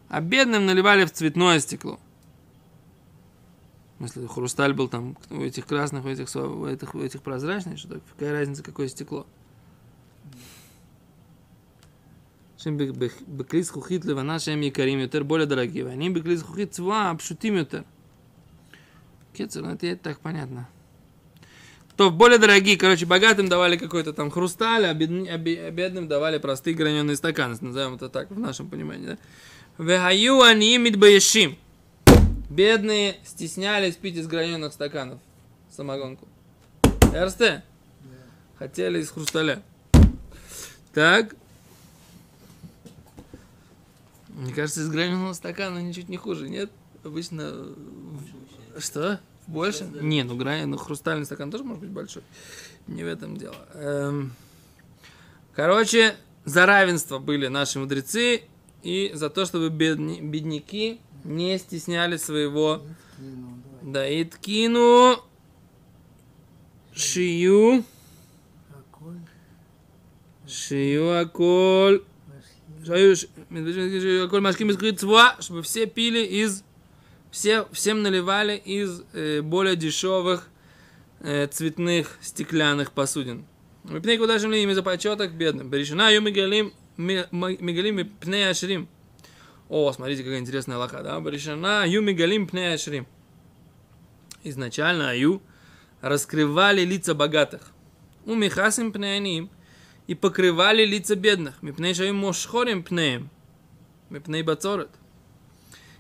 а 0.09 0.21
бедным 0.21 0.67
наливали 0.67 1.05
в 1.05 1.13
цветное 1.13 1.59
стекло. 1.61 1.99
Если 4.01 4.27
хрусталь 4.27 4.73
был 4.73 4.89
там 4.89 5.17
у 5.29 5.43
этих 5.43 5.67
красных, 5.67 6.05
у 6.05 6.09
этих, 6.09 6.29
со- 6.29 6.47
у 6.47 6.67
этих, 6.67 6.95
у 6.95 7.01
этих 7.01 7.21
прозрачных, 7.23 7.79
что 7.79 7.89
так, 7.89 8.03
какая 8.13 8.33
разница, 8.33 8.63
какое 8.63 8.89
стекло? 8.89 9.27
שהם 12.57 12.77
ב- 12.77 13.05
ב- 13.05 13.37
בכלי 13.37 13.63
זכוכית 13.63 14.05
לבנה 14.05 14.39
שהם 14.39 14.63
יקרים 14.63 14.99
יותר, 14.99 15.23
более 15.23 15.47
дорогие, 15.47 15.85
ואני 15.85 16.11
בכלי 16.11 16.37
זכוכית 16.37 16.71
צבועה 16.71 17.15
פשוטים 17.19 17.57
יותר. 17.57 17.83
Кецер, 19.36 19.62
ну 19.62 19.74
это, 19.74 19.96
так 19.98 20.20
понятно. 20.20 20.68
То 21.96 22.12
более 22.12 22.40
дорогие, 22.40 22.78
короче, 22.78 23.06
богатым 23.06 23.48
давали 23.48 23.78
какой-то 23.78 24.12
там 24.12 24.30
хрусталь, 24.30 24.86
а, 24.86 24.94
бедный, 24.94 25.30
а, 25.30 25.36
а 25.36 25.72
бедным 25.72 26.08
давали 26.08 26.40
простые 26.40 26.76
граненые 26.76 27.16
стаканы, 27.16 27.56
назовем 27.62 27.96
это 27.96 28.10
так 28.10 28.32
в 28.32 28.40
нашем 28.40 28.70
понимании, 28.70 29.08
да? 29.08 29.18
Вехаю 29.78 30.42
они 30.42 30.78
мидбаешим. 30.78 31.58
Бедные 32.50 33.18
стеснялись 33.26 33.96
пить 33.96 34.16
из 34.16 34.28
граненых 34.28 34.74
стаканов 34.74 35.20
самогонку. 35.70 36.28
РСТ? 37.14 37.64
Хотели 38.58 39.00
из 39.00 39.10
хрусталя. 39.10 39.62
Так. 40.94 41.36
Мне 44.30 44.54
кажется, 44.54 44.82
из 44.82 44.90
граненого 44.90 45.34
стакана 45.34 45.80
ничуть 45.80 46.10
не 46.10 46.18
хуже, 46.18 46.50
нет? 46.50 46.70
Обычно 47.04 47.42
э, 47.44 47.74
что? 48.78 49.20
Больше? 49.48 49.88
Не, 50.02 50.24
ну, 50.24 50.36
грани... 50.36 50.66
ну 50.66 50.78
хрустальный 50.78 51.26
стакан 51.26 51.52
тоже 51.52 51.64
может 51.64 51.82
быть 51.82 51.92
большой. 51.92 52.24
Не 52.88 53.04
в 53.04 53.08
этом 53.08 53.38
дело. 53.38 53.56
Эм, 53.74 54.34
Короче, 55.56 56.18
за 56.44 56.66
равенство 56.66 57.18
были 57.18 57.48
наши 57.48 57.80
мудрецы 57.80 58.44
и 58.84 59.12
за 59.14 59.30
то, 59.30 59.46
чтобы 59.46 59.70
бедни- 59.70 60.20
бедняки 60.20 61.00
не 61.24 61.58
стесняли 61.58 62.18
своего 62.18 62.82
И 63.20 63.56
да, 63.82 64.22
иткину 64.22 65.24
шию, 66.94 67.86
Аколь, 68.70 69.20
шию 70.46 71.22
аколь, 71.22 72.04
шию, 72.86 73.16
шию 73.16 74.26
аколь 74.26 74.76
крыцва, 74.76 75.38
чтобы 75.40 75.62
все 75.62 75.86
пили 75.86 76.20
из, 76.20 76.65
все, 77.36 77.68
всем 77.74 78.02
наливали 78.02 78.56
из 78.56 79.04
э, 79.12 79.42
более 79.42 79.76
дешевых 79.76 80.48
э, 81.20 81.48
цветных 81.48 82.18
стеклянных 82.22 82.94
посудин. 82.94 83.46
Мипней 83.84 84.18
куда 84.18 84.40
же 84.40 84.48
им 84.58 84.70
из-за 84.70 84.82
почета 84.82 85.28
к 85.28 85.34
бедным. 85.34 85.70
Берешина 85.70 86.10
ю 86.14 86.22
мигалим, 86.22 86.72
ми- 86.96 87.26
ма- 87.32 87.58
мигалим 87.58 88.00
и 88.00 88.04
пней 88.06 88.50
ашрим. 88.50 88.88
О, 89.68 89.92
смотрите, 89.92 90.24
какая 90.24 90.40
интересная 90.40 90.78
лоха, 90.78 91.04
да? 91.04 91.20
Берешина 91.20 91.84
ю 91.86 92.02
мигалим 92.02 92.48
пней 92.48 92.74
ашрим. 92.74 93.06
Изначально 94.46 95.10
аю 95.10 95.42
раскрывали 96.00 96.86
лица 96.86 97.16
богатых. 97.16 97.74
У 98.26 98.34
михасим 98.34 98.94
пнеяним 98.94 99.50
и 100.08 100.16
покрывали 100.16 100.86
лица 100.86 101.18
бедных. 101.18 101.62
Мипней 101.62 101.94
шаим 101.94 102.16
мошхорим 102.16 102.82
пнеем. 102.82 103.30
Мипней 104.10 104.42
бацорет. 104.42 104.92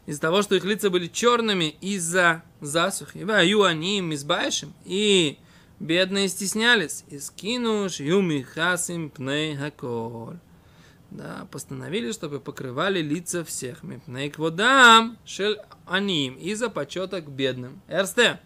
Из-за 0.05 0.21
того, 0.21 0.41
что 0.41 0.55
их 0.55 0.63
лица 0.65 0.89
были 0.89 1.07
черными 1.07 1.75
из-за 1.81 2.43
засухи. 2.61 3.25
Аю 3.29 3.63
они 3.63 3.97
им 3.99 4.13
избаешим. 4.13 4.73
И 4.85 5.37
бедные 5.79 6.27
стеснялись. 6.27 7.03
И 7.09 7.19
скинуш 7.19 7.99
юми 7.99 8.41
хасим 8.41 9.09
пней 9.09 9.55
хаколь. 9.55 10.37
Да, 11.09 11.47
постановили, 11.49 12.11
чтобы 12.11 12.39
покрывали 12.39 13.01
лица 13.01 13.43
всех. 13.43 13.83
Мипней 13.83 14.29
кводам 14.29 15.17
шель 15.25 15.57
аним. 15.87 16.35
Из-за 16.35 16.69
почета 16.69 17.21
к 17.21 17.29
бедным. 17.29 17.81
Эрсте. 17.87 18.39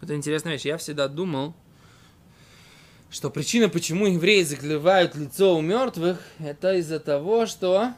Это 0.00 0.14
интересная 0.14 0.54
вещь. 0.54 0.64
Я 0.64 0.78
всегда 0.78 1.06
думал, 1.06 1.54
что 3.10 3.28
причина, 3.28 3.68
почему 3.68 4.06
евреи 4.06 4.42
закрывают 4.42 5.14
лицо 5.16 5.54
у 5.54 5.60
мертвых, 5.60 6.18
это 6.38 6.74
из-за 6.76 6.98
того, 6.98 7.46
что... 7.46 7.92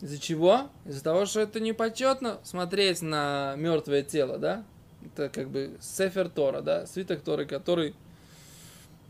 Из-за 0.00 0.18
чего? 0.18 0.70
Из-за 0.86 1.02
того, 1.04 1.26
что 1.26 1.40
это 1.40 1.60
непочетно 1.60 2.38
смотреть 2.42 3.02
на 3.02 3.54
мертвое 3.56 4.02
тело, 4.02 4.38
да? 4.38 4.64
Это 5.04 5.28
как 5.28 5.50
бы 5.50 5.76
Сефер 5.80 6.28
Тора, 6.28 6.62
да? 6.62 6.86
Свиток 6.86 7.20
Торы, 7.22 7.44
который 7.46 7.94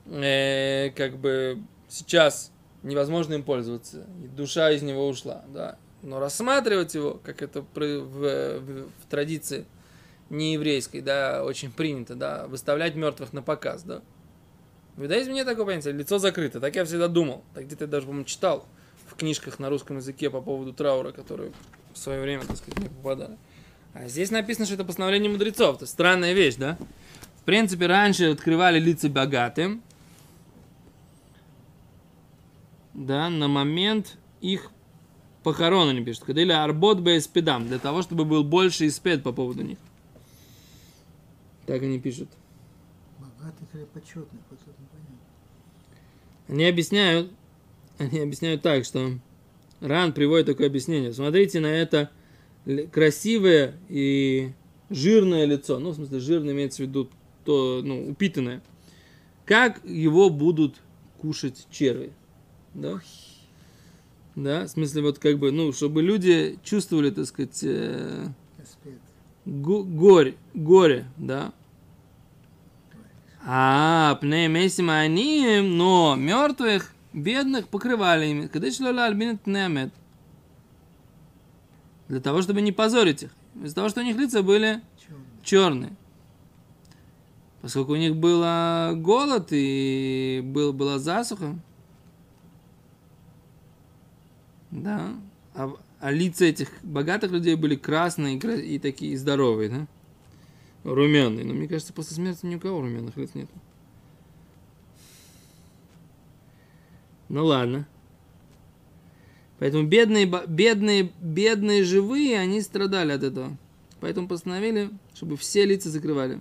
э, 0.07 0.91
как 0.97 1.17
бы 1.19 1.59
сейчас 1.89 2.51
невозможно 2.83 3.35
им 3.35 3.43
пользоваться. 3.43 4.07
И 4.25 4.29
душа 4.29 4.71
из 4.71 4.83
него 4.83 5.07
ушла, 5.07 5.45
да? 5.49 5.79
Но 6.03 6.19
рассматривать 6.19 6.95
его, 6.95 7.21
как 7.23 7.43
это 7.43 7.63
при- 7.63 7.99
в, 7.99 8.59
в- 8.61 8.87
в 8.89 9.07
традиции 9.11 9.67
нееврейской, 10.31 11.03
да, 11.03 11.45
очень 11.45 11.71
принято, 11.71 12.15
да, 12.15 12.47
выставлять 12.47 12.95
мертвых 12.95 13.33
на 13.33 13.43
показ, 13.43 13.83
да. 13.83 14.01
В 14.97 15.03
иудаизме 15.03 15.35
нет 15.35 15.47
такого 15.47 15.67
понятия, 15.67 15.93
лицо 15.93 16.19
закрыто, 16.19 16.61
так 16.61 16.75
я 16.77 16.85
всегда 16.85 17.09
думал, 17.09 17.45
так 17.55 17.67
где-то 17.67 17.85
я 17.85 17.89
даже, 17.91 18.07
по-моему, 18.07 18.25
читал 18.25 18.65
книжках 19.21 19.59
на 19.59 19.71
русском 19.71 19.99
языке 19.99 20.31
по 20.31 20.41
поводу 20.41 20.73
траура, 20.73 21.13
которые 21.13 21.53
в 21.93 21.99
свое 21.99 22.21
время, 22.21 22.45
так 22.45 22.57
сказать, 22.57 22.79
мне 22.79 22.89
попадали. 22.89 23.37
А 23.93 24.09
здесь 24.09 24.31
написано, 24.31 24.67
что 24.67 24.75
это 24.75 24.85
постановление 24.85 25.31
мудрецов, 25.31 25.77
это 25.77 25.87
странная 25.87 26.33
вещь, 26.33 26.57
да. 26.57 26.79
В 27.41 27.45
принципе, 27.45 27.87
раньше 27.87 28.33
открывали 28.33 28.79
лица 28.79 29.09
богатым, 29.09 29.83
да, 32.95 33.31
на 33.31 33.49
момент 33.49 34.17
их 34.41 34.71
похорон 35.43 35.89
они 35.89 36.05
пишут. 36.05 36.25
Ходили 36.25 36.53
арбот 36.53 37.01
беспедам, 37.01 37.67
для 37.67 37.79
того, 37.79 38.03
чтобы 38.03 38.25
был 38.25 38.45
больше 38.45 38.87
испед 38.87 39.23
по 39.23 39.33
поводу 39.33 39.63
них. 39.63 39.79
Так 41.67 41.83
они 41.83 41.99
пишут. 42.01 42.29
богатых 43.19 43.69
или 43.75 43.85
почетных, 43.85 44.43
вот 44.51 44.59
это 44.61 44.81
непонятно. 44.81 45.19
Они 46.49 46.65
объясняют, 46.65 47.33
они 48.01 48.19
объясняют 48.21 48.63
так, 48.63 48.85
что 48.85 49.13
Ран 49.81 50.13
приводит 50.13 50.47
такое 50.47 50.67
объяснение. 50.67 51.13
Смотрите 51.13 51.61
на 51.61 51.67
это 51.67 52.11
красивое 52.91 53.75
и 53.89 54.53
жирное 54.89 55.45
лицо. 55.45 55.79
Ну, 55.79 55.91
в 55.91 55.95
смысле, 55.95 56.19
жирное 56.21 56.55
имеется 56.55 56.83
в 56.83 56.87
виду 56.87 57.11
то, 57.45 57.83
ну, 57.85 58.09
упитанное. 58.09 58.63
Как 59.45 59.85
его 59.85 60.31
будут 60.31 60.77
кушать 61.21 61.67
черви? 61.71 62.13
Да? 62.75 63.01
Да, 64.35 64.65
в 64.65 64.69
смысле, 64.69 65.03
вот 65.03 65.19
как 65.19 65.39
бы, 65.39 65.51
ну, 65.51 65.73
чтобы 65.73 66.03
люди 66.03 66.59
чувствовали, 66.65 67.11
так 67.11 67.27
сказать, 67.27 67.61
э. 67.63 68.29
Го- 69.45 69.83
горе, 69.83 70.37
горе, 70.55 71.07
да. 71.17 71.53
А, 73.45 74.17
пнеемесим 74.21 74.91
они, 74.91 75.61
но 75.63 76.15
мертвых, 76.17 76.95
бедных 77.13 77.69
покрывали 77.69 78.27
ими. 78.27 78.47
Когда 78.47 78.71
шлола 78.71 79.07
альбинет 79.07 79.41
пнеемет. 79.43 79.93
Для 82.09 82.21
того, 82.21 82.43
чтобы 82.43 82.61
не 82.61 82.73
позорить 82.73 83.25
их. 83.25 83.31
Из-за 83.63 83.75
того, 83.75 83.89
что 83.89 84.01
у 84.01 84.05
них 84.05 84.17
лица 84.17 84.43
были 84.43 84.81
Черный. 84.99 85.25
черные. 85.43 85.97
Поскольку 87.63 87.93
у 87.93 87.97
них 87.97 88.17
был 88.17 88.41
голод 88.97 89.49
и 89.51 90.41
был, 90.45 90.73
была 90.73 90.99
засуха. 90.99 91.59
Да. 94.71 95.15
А, 95.55 95.73
а 95.99 96.11
лица 96.11 96.47
этих 96.47 96.71
богатых 96.83 97.33
людей 97.33 97.55
были 97.57 97.77
красные 97.77 98.39
и, 98.39 98.75
и 98.75 98.79
такие 98.79 99.19
здоровые, 99.19 99.69
да? 99.69 99.87
Румяные. 100.85 101.45
Но 101.45 101.53
мне 101.53 101.69
кажется, 101.69 101.93
после 101.93 102.15
смерти 102.15 102.47
ни 102.47 102.55
у 102.55 102.61
кого 102.61 102.81
румяных 102.81 103.17
лиц 103.17 103.31
нет. 103.35 103.51
Ну 107.31 107.45
ладно. 107.47 107.87
Поэтому 109.61 109.87
бедные, 109.87 110.27
бедные, 110.27 111.13
бедные 111.21 111.85
живые, 111.85 112.41
они 112.41 112.61
страдали 112.61 113.13
от 113.13 113.23
этого. 113.23 113.57
Поэтому 114.01 114.27
постановили, 114.27 114.91
чтобы 115.15 115.37
все 115.37 115.65
лица 115.65 115.91
закрывали. 115.91 116.41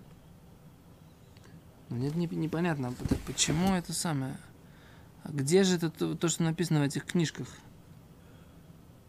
Но 1.90 1.98
нет, 1.98 2.16
не, 2.16 2.26
непонятно, 2.26 2.92
п- 2.94 3.16
почему 3.28 3.76
это 3.76 3.94
самое. 3.94 4.36
А 5.24 5.32
где 5.32 5.64
же 5.64 5.76
это 5.76 5.92
то, 5.92 6.16
то, 6.16 6.28
что 6.28 6.42
написано 6.42 6.80
в 6.80 6.84
этих 6.84 7.06
книжках? 7.06 7.48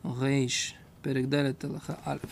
Рейш, 0.02 0.74
перегдали 1.02 1.54
Талаха 1.54 1.98
Альф. 2.04 2.22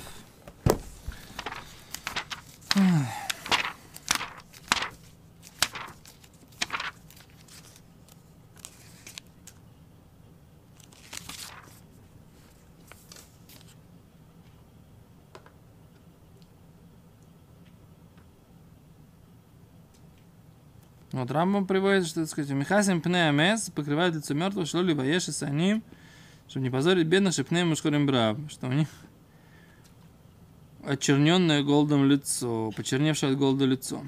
Вот 21.12 21.31
Рамбам 21.31 21.66
приводит, 21.66 22.07
что, 22.07 22.21
так 22.21 22.29
сказать, 22.29 22.51
Михасим 22.51 23.01
пнеамес 23.01 23.71
покрывают 23.71 24.14
лицо 24.14 24.35
мертвого, 24.35 24.66
что 24.66 24.83
ли 24.83 24.92
воеши 24.92 25.33
с 25.33 25.47
ним, 25.47 25.83
чтобы 26.49 26.64
не 26.64 26.71
позорить 26.71 27.07
бедных, 27.07 27.33
шепнеем 27.33 27.68
мушкорим 27.68 28.07
брав, 28.07 28.37
что 28.51 28.66
у 28.66 28.73
них 28.73 28.88
очерненное 30.85 31.62
голодом 31.62 32.07
лицо, 32.07 32.73
почерневшее 32.77 33.33
от 33.33 33.38
голода 33.38 33.64
лицо. 33.64 34.03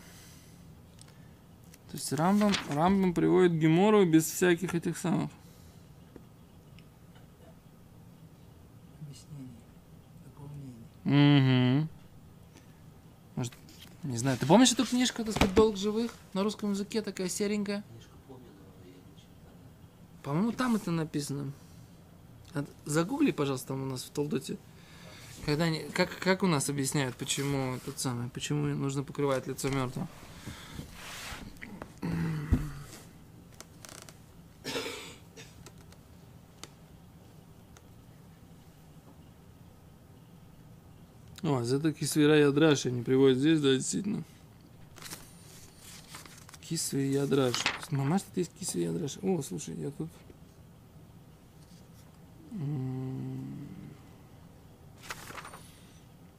То 1.91 1.97
есть 1.97 2.13
Рамбам, 2.13 2.53
Рамбам 2.71 3.15
приводит 3.15 3.53
Гемору 3.53 4.05
без 4.05 4.25
всяких 4.27 4.75
этих 4.75 4.97
самых. 4.97 5.31
Объяснение. 9.01 9.49
Дополнение. 10.25 10.87
Угу. 11.05 11.60
Знаю. 14.31 14.39
Ты 14.39 14.47
помнишь 14.47 14.71
эту 14.71 14.87
книжку, 14.87 15.25
так 15.25 15.35
сказать, 15.35 15.55
«Долг 15.57 15.77
живых»? 15.77 16.13
На 16.35 16.45
русском 16.45 16.71
языке 16.71 17.03
такая 17.03 17.29
серенькая. 17.29 17.83
По-моему, 20.23 20.53
там 20.53 20.77
это 20.77 20.93
написано. 20.93 21.53
Загугли, 22.85 23.33
пожалуйста, 23.33 23.69
там 23.69 23.83
у 23.83 23.87
нас 23.87 24.05
в 24.05 24.11
Толдоте. 24.11 24.57
Когда 25.47 25.65
они, 25.65 25.81
как, 25.93 26.17
как 26.21 26.45
у 26.45 26.47
нас 26.47 26.69
объясняют, 26.69 27.17
почему 27.17 27.81
тот 27.85 27.99
самый, 27.99 28.29
почему 28.29 28.67
нужно 28.67 29.03
покрывать 29.03 29.49
лицо 29.49 29.69
мертвым? 29.69 30.07
О, 41.51 41.65
за 41.65 41.79
это 41.79 41.93
кисвера 41.93 42.39
ядраш 42.39 42.87
они 42.87 43.03
приводят 43.03 43.39
здесь, 43.39 43.61
да, 43.61 43.75
действительно. 43.75 44.23
Кисве 46.61 47.11
ядраш. 47.11 47.55
Мама, 47.91 48.21
что 48.21 48.29
есть 48.37 48.53
кисве 48.57 48.85
ядраш? 48.85 49.19
О, 49.21 49.43
слушай, 49.43 49.75
я 49.75 49.91
тут... 49.91 50.09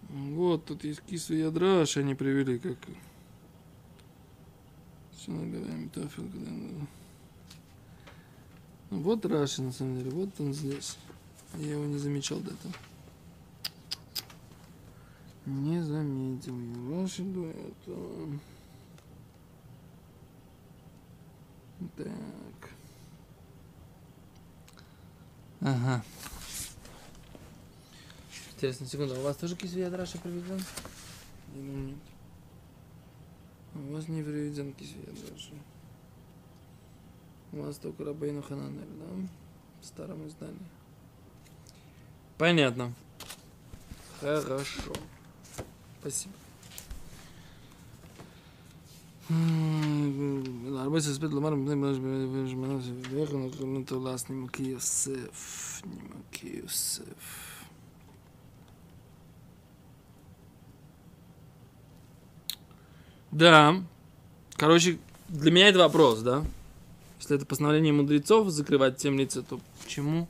Вот, 0.09 0.65
тут 0.65 0.83
есть 0.85 1.01
кисве 1.01 1.39
ядраш, 1.39 1.97
они 1.97 2.15
привели 2.15 2.57
как... 2.57 2.77
Всё 5.17 5.33
нагадаем, 5.33 5.89
тафел, 5.89 6.23
когда. 6.23 6.51
Ну, 8.89 9.01
Вот 9.01 9.25
Раши, 9.25 9.61
на 9.61 9.73
самом 9.73 9.97
деле, 9.97 10.09
вот 10.11 10.29
он 10.39 10.53
здесь. 10.53 10.97
Я 11.57 11.73
его 11.73 11.85
не 11.85 11.97
замечал 11.97 12.39
до 12.39 12.51
этого. 12.51 12.73
Не 15.51 15.81
заметил 15.81 16.57
я 16.57 17.01
Раши 17.01 17.23
до 17.23 17.45
этого. 17.45 18.39
Так. 21.97 22.69
Ага. 25.59 26.03
Интересно, 28.55 28.85
секунду, 28.87 29.19
у 29.19 29.23
вас 29.23 29.35
тоже 29.35 29.57
кисвей 29.57 29.85
от 29.85 29.93
Раши 29.93 30.17
приведен? 30.19 30.63
Или 31.53 31.61
нет? 31.61 31.97
У 33.75 33.93
вас 33.93 34.07
не 34.07 34.23
приведен 34.23 34.71
кисвей 34.71 35.03
от 35.03 35.31
Раши. 35.31 35.53
У 37.51 37.61
вас 37.61 37.75
только 37.75 38.05
Рабейну 38.05 38.41
Хананель, 38.41 38.87
да? 38.99 39.27
В 39.81 39.85
старом 39.85 40.25
издании. 40.25 40.57
Понятно. 42.37 42.93
Хорошо. 44.21 44.93
Спасибо. 46.01 46.33
العربية 50.67 50.99
تثبت 50.99 51.31
الأمر 51.31 51.55
من 51.55 51.77
منازل 51.77 53.65
من 53.65 53.83
طلعت 53.83 54.31
نمكي 54.31 54.63
يوسف 54.63 55.81
نمكي 55.85 56.57
يوسف 56.57 57.61
Да. 63.31 63.81
Короче, 64.57 64.99
для 65.29 65.51
меня 65.51 65.69
это 65.69 65.79
вопрос, 65.79 66.19
да? 66.19 66.43
Если 67.19 67.37
это 67.37 67.45
постановление 67.45 67.93
мудрецов 67.93 68.49
закрывать 68.49 68.97
тем 68.97 69.17
лице, 69.17 69.41
то 69.41 69.59
почему? 69.81 70.27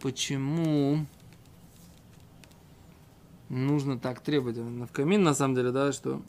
Почему? 0.00 1.06
Нужно 3.52 3.98
так 3.98 4.20
требовать? 4.20 4.56
В 4.56 4.86
камин, 4.88 5.22
на 5.22 5.34
самом 5.34 5.54
деле, 5.54 5.70
да, 5.70 5.92
что 5.92 6.22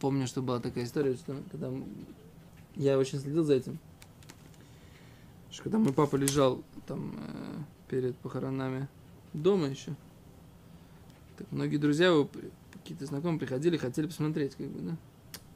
помню, 0.00 0.26
что 0.26 0.42
была 0.42 0.60
такая 0.60 0.84
история, 0.84 1.14
что 1.14 1.36
когда 1.50 1.70
я 2.76 2.98
очень 2.98 3.18
следил 3.18 3.44
за 3.44 3.54
этим, 3.54 3.78
что 5.50 5.64
когда 5.64 5.78
мой 5.78 5.92
папа 5.92 6.16
лежал 6.16 6.62
там 6.86 7.14
э, 7.16 7.62
перед 7.88 8.16
похоронами 8.16 8.88
дома 9.32 9.68
еще, 9.68 9.94
так 11.38 11.50
многие 11.50 11.78
друзья 11.78 12.08
его, 12.08 12.28
какие-то 12.72 13.06
знакомые 13.06 13.38
приходили, 13.38 13.76
хотели 13.76 14.06
посмотреть, 14.06 14.54
как 14.54 14.66
бы, 14.68 14.80
да. 14.80 14.96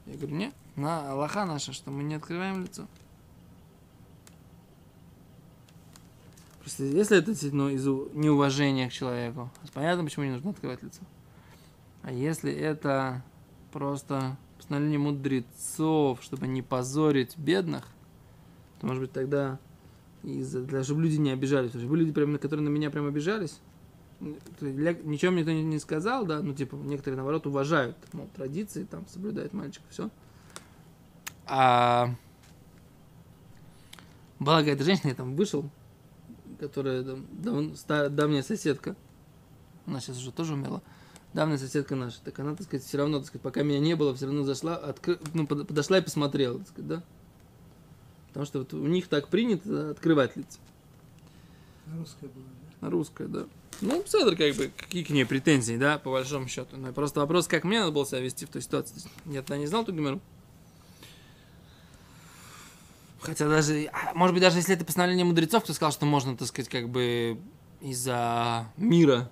Я 0.06 0.16
говорю, 0.16 0.36
нет, 0.36 0.54
на 0.76 1.10
Аллаха 1.10 1.44
наша, 1.44 1.72
что 1.72 1.90
мы 1.90 2.04
не 2.04 2.14
открываем 2.14 2.62
лицо. 2.62 2.86
Если 6.66 7.18
это 7.18 7.26
действительно 7.28 7.68
из 7.68 7.86
неуважения 7.86 8.88
к 8.88 8.92
человеку, 8.92 9.50
понятно, 9.72 10.04
почему 10.04 10.24
не 10.24 10.32
нужно 10.32 10.50
открывать 10.50 10.82
лицо. 10.82 11.00
А 12.02 12.10
если 12.12 12.52
это 12.52 13.22
просто 13.72 14.36
постановление 14.56 14.98
мудрецов, 14.98 16.22
чтобы 16.22 16.48
не 16.48 16.62
позорить 16.62 17.36
бедных, 17.38 17.86
то, 18.80 18.86
может 18.86 19.02
быть, 19.02 19.12
тогда 19.12 19.58
из-за, 20.22 20.62
для, 20.62 20.82
чтобы 20.82 21.02
люди 21.02 21.16
не 21.16 21.30
обижались. 21.30 21.70
Потому 21.70 21.82
что 21.82 21.90
были 21.90 22.00
люди, 22.00 22.12
прям, 22.12 22.36
которые 22.38 22.64
на 22.64 22.70
меня 22.70 22.90
прям 22.90 23.06
обижались. 23.06 23.60
Для- 24.60 24.94
ничем 24.94 25.36
никто 25.36 25.52
не, 25.52 25.62
не 25.62 25.78
сказал, 25.78 26.26
да, 26.26 26.40
ну, 26.42 26.54
типа, 26.54 26.74
некоторые, 26.74 27.16
наоборот, 27.16 27.46
уважают, 27.46 27.96
мол, 28.12 28.28
традиции, 28.34 28.84
там, 28.84 29.06
соблюдает 29.08 29.52
мальчик, 29.52 29.82
все. 29.90 30.10
А 31.46 32.14
была 34.38 34.60
какая-то 34.60 34.84
женщина, 34.84 35.08
я 35.08 35.14
там 35.14 35.36
вышел, 35.36 35.68
которая 36.58 37.02
там, 37.02 37.26
дав- 37.32 37.76
ста- 37.78 38.08
давняя 38.08 38.42
соседка, 38.42 38.96
она 39.86 40.00
сейчас 40.00 40.18
уже 40.18 40.32
тоже 40.32 40.54
умела, 40.54 40.82
давняя 41.34 41.58
соседка 41.58 41.94
наша, 41.96 42.18
так 42.24 42.38
она, 42.38 42.54
так 42.54 42.66
сказать, 42.66 42.84
все 42.84 42.98
равно, 42.98 43.18
так 43.18 43.26
сказать, 43.28 43.42
пока 43.42 43.62
меня 43.62 43.78
не 43.78 43.94
было, 43.94 44.14
все 44.14 44.26
равно 44.26 44.42
зашла, 44.44 44.74
откры- 44.82 45.20
ну, 45.34 45.46
под- 45.46 45.68
подошла 45.68 45.98
и 45.98 46.02
посмотрела, 46.02 46.58
так 46.58 46.68
сказать, 46.68 46.88
да. 46.88 47.02
Потому 48.28 48.46
что 48.46 48.58
вот 48.60 48.74
у 48.74 48.86
них 48.86 49.08
так 49.08 49.28
принято 49.28 49.90
открывать 49.90 50.36
лица. 50.36 50.58
Русская 51.96 52.26
была, 52.28 52.44
да? 52.80 52.90
Русская, 52.90 53.28
да. 53.28 53.46
Ну, 53.80 54.02
Седр, 54.06 54.36
как 54.36 54.54
бы, 54.56 54.70
какие 54.76 55.04
к 55.04 55.10
ней 55.10 55.24
претензии, 55.24 55.76
да, 55.76 55.98
по 55.98 56.10
большому 56.10 56.48
счету. 56.48 56.76
Но 56.76 56.92
просто 56.92 57.20
вопрос, 57.20 57.46
как 57.46 57.64
мне 57.64 57.80
надо 57.80 57.92
было 57.92 58.06
себя 58.06 58.20
вести 58.20 58.44
в 58.46 58.48
той 58.48 58.62
ситуации. 58.62 58.94
То 58.94 59.00
есть, 59.00 59.08
Я 59.26 59.42
тогда 59.42 59.58
не 59.58 59.66
знал 59.66 59.82
эту 59.82 59.92
гимеру. 59.92 60.20
Хотя 63.20 63.48
даже, 63.48 63.86
а, 63.92 64.14
может 64.14 64.34
быть, 64.34 64.42
даже 64.42 64.58
если 64.58 64.74
это 64.74 64.84
постановление 64.84 65.24
мудрецов, 65.24 65.64
кто 65.64 65.72
сказал, 65.72 65.92
что 65.92 66.06
можно, 66.06 66.36
так 66.36 66.48
сказать, 66.48 66.68
как 66.68 66.88
бы 66.88 67.38
из-за 67.80 68.66
мира 68.76 69.30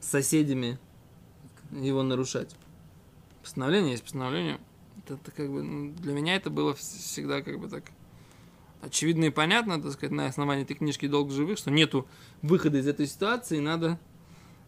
с 0.00 0.08
соседями 0.08 0.78
его 1.70 2.02
нарушать. 2.02 2.54
Постановление 3.42 3.92
есть 3.92 4.02
постановление. 4.02 4.58
Это, 5.04 5.14
это 5.14 5.30
как 5.30 5.50
бы, 5.50 5.62
ну, 5.62 5.92
для 5.92 6.12
меня 6.12 6.34
это 6.36 6.50
было 6.50 6.72
вс- 6.72 6.98
всегда 6.98 7.42
как 7.42 7.58
бы 7.58 7.68
так 7.68 7.84
очевидно 8.80 9.24
и 9.26 9.30
понятно, 9.30 9.80
так 9.80 9.92
сказать, 9.92 10.12
на 10.12 10.26
основании 10.26 10.64
этой 10.64 10.74
книжки 10.74 11.06
«Долг 11.08 11.30
живых», 11.30 11.58
что 11.58 11.70
нету 11.70 12.06
выхода 12.42 12.78
из 12.78 12.86
этой 12.86 13.06
ситуации, 13.06 13.58
и 13.58 13.60
надо, 13.60 13.98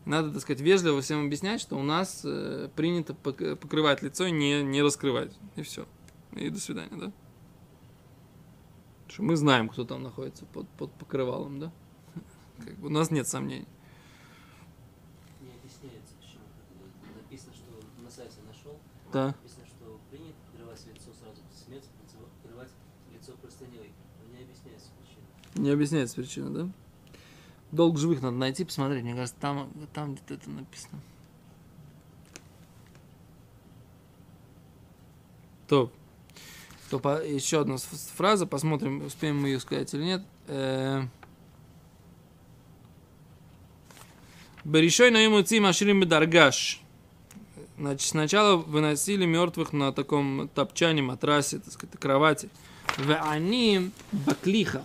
надо, 0.05 0.31
так 0.33 0.43
сказать, 0.43 0.61
вежливо 0.61 1.01
всем 1.01 1.25
объяснять, 1.27 1.61
что 1.61 1.77
у 1.77 1.83
нас 1.83 2.23
э, 2.25 2.69
принято 2.75 3.15
пок- 3.15 3.57
покрывать 3.57 4.03
лицо 4.03 4.27
и 4.27 4.31
не, 4.31 4.63
не 4.63 4.83
раскрывать. 4.83 5.33
И 5.57 5.63
все. 5.63 5.87
И 6.33 6.49
до 6.49 6.59
свидания, 6.59 6.97
да? 6.97 7.13
Что 9.11 9.25
мы 9.25 9.35
знаем, 9.35 9.69
кто 9.69 9.85
там 9.85 10.05
находится 10.05 10.47
под, 10.47 10.69
под 10.71 10.93
покрывалом, 10.93 11.59
да? 11.59 11.73
Как 12.65 12.79
бы 12.79 12.87
у 12.87 12.91
нас 12.91 13.11
нет 13.11 13.27
сомнений. 13.27 13.67
Не 15.41 15.51
объясняется, 15.51 16.15
почему. 16.21 16.45
Написано, 17.17 17.53
что 17.55 18.03
на 18.03 18.09
сайте 18.09 18.37
нашел. 18.47 18.79
Да. 19.13 19.27
Написано, 19.27 19.67
что 19.67 20.01
принято 20.11 20.37
покрывать 20.53 20.87
лицо 20.87 21.11
сразу 21.13 21.43
лицо- 21.69 22.29
покрывать 22.41 22.71
лицо 23.13 23.33
простыней. 23.43 23.93
Но 24.23 24.37
не 24.37 24.45
объясняется 24.45 24.91
причина. 25.01 25.25
Не 25.57 25.71
объясняется 25.71 26.15
причина, 26.15 26.51
да? 26.51 26.73
Долг 27.73 27.99
живых 27.99 28.23
надо 28.23 28.37
найти, 28.37 28.65
посмотреть. 28.65 29.03
Мне 29.03 29.15
кажется, 29.15 29.41
там, 29.41 29.73
там 29.93 30.15
где-то 30.15 30.35
это 30.35 30.51
написано. 30.51 31.01
То. 35.67 35.91
То 36.91 36.99
по- 36.99 37.25
еще 37.25 37.61
одна 37.61 37.77
фраза, 38.17 38.47
посмотрим, 38.47 39.07
успеем 39.07 39.41
мы 39.41 39.49
ее 39.49 39.61
сказать 39.61 39.95
или 39.95 40.03
нет. 40.03 40.23
Э, 40.49 41.03
Берешой 44.65 45.11
на 45.11 45.19
ему 45.19 45.41
цим 45.43 45.67
аширим 45.67 46.07
даргаш. 46.07 46.83
Значит, 47.79 48.09
сначала 48.09 48.57
выносили 48.57 49.25
мертвых 49.25 49.73
на 49.73 49.93
таком 49.93 50.51
топчане, 50.55 51.01
матрасе, 51.01 51.61
так 51.61 51.73
сказать, 51.73 51.99
кровати. 51.99 52.51
В 52.99 53.15
они 53.15 53.91
баклиха. 54.13 54.83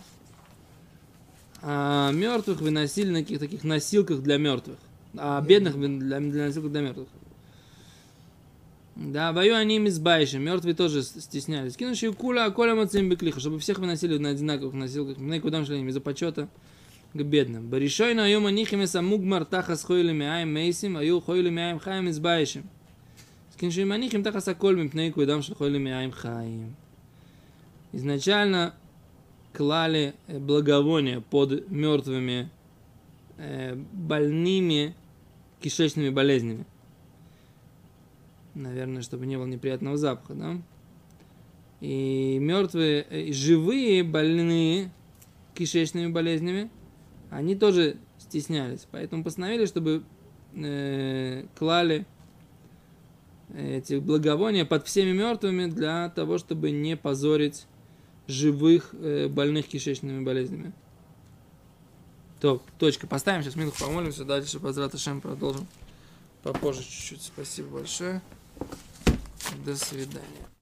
А 1.62 2.12
мертвых 2.12 2.62
выносили 2.62 3.10
на 3.10 3.20
каких-то 3.22 3.46
таких 3.46 3.64
носилках 3.64 4.22
для 4.22 4.38
мертвых. 4.38 4.78
А 5.18 5.42
бедных 5.42 5.78
для, 5.78 6.20
для 6.20 6.46
носилок 6.46 6.72
для 6.72 6.82
мертвых. 6.82 7.08
Да, 8.96 9.34
бою 9.34 9.56
они 9.56 9.76
им 9.76 9.88
избаиши. 9.88 10.40
Мертвые 10.40 10.74
тоже 10.74 11.04
стеснялись. 11.04 11.76
Кинувшие 11.76 12.14
куля, 12.14 12.46
а 12.46 12.52
коля 12.52 12.76
мацим 12.76 13.10
беклиха, 13.10 13.40
чтобы 13.40 13.60
всех 13.60 13.80
выносили 13.80 14.18
на 14.18 14.30
одинаковых 14.30 14.74
носилках. 14.74 15.18
На 15.18 15.40
куда 15.42 15.66
шли 15.66 15.82
из-за 15.82 16.00
почета. 16.00 16.48
к 17.16 17.24
бедным. 17.24 17.70
Баришой 17.70 18.14
на 18.14 18.28
йома 18.28 18.52
нихимеса 18.52 19.02
мугмар 19.02 19.46
тахас 19.46 19.84
хойли 19.84 20.12
миаем 20.12 20.50
мейсим, 20.50 20.98
аю 20.98 21.22
хойли 21.22 21.50
миаем 21.50 21.80
хаем 21.80 22.10
избаишим. 22.10 22.70
Скиншим 23.54 23.94
анихим 23.94 24.22
тахас 24.22 24.50
аколь 24.50 24.76
мипней 24.76 25.12
куидам 25.12 25.42
шахойли 25.42 25.78
миаем 25.78 26.12
хаим. 26.12 26.76
Изначально 27.94 28.74
клали 29.54 30.14
э, 30.28 30.40
благовония 30.40 31.22
под 31.22 31.72
мертвыми 31.72 32.50
э, 33.38 33.76
больными 33.94 34.94
кишечными 35.62 36.10
болезнями. 36.10 36.66
Наверное, 38.56 39.02
чтобы 39.02 39.26
не 39.26 39.36
было 39.38 39.46
неприятного 39.46 39.98
запаха, 39.98 40.34
да? 40.34 40.62
И 41.82 42.38
мертвые, 42.40 43.06
э, 43.10 43.22
и 43.24 43.34
живые 43.34 44.04
больные 44.04 44.92
кишечными 45.54 46.12
болезнями, 46.12 46.72
они 47.30 47.56
тоже 47.56 47.98
стеснялись. 48.18 48.88
Поэтому 48.92 49.24
постановили, 49.24 49.66
чтобы 49.66 50.04
э, 50.54 51.46
клали 51.58 52.06
эти 53.54 54.00
благовония 54.00 54.66
под 54.66 54.88
всеми 54.88 55.12
мертвыми 55.12 55.68
для 55.68 56.10
того, 56.10 56.38
чтобы 56.38 56.72
не 56.72 56.98
позорить 56.98 57.68
живых 58.28 58.94
э, 58.94 59.28
больных 59.28 59.68
кишечными 59.68 60.24
болезнями. 60.24 60.74
То, 62.40 62.62
точка. 62.80 63.06
Поставим 63.06 63.44
сейчас 63.44 63.56
минуту, 63.56 63.78
помолимся, 63.80 64.26
дальше 64.26 64.60
Базрат 64.60 64.98
Шем 65.00 65.22
продолжим 65.22 65.68
попозже 66.44 66.84
чуть-чуть. 66.84 67.22
Спасибо 67.22 67.80
большое. 67.80 68.22
До 69.66 69.76
свидания. 69.76 70.55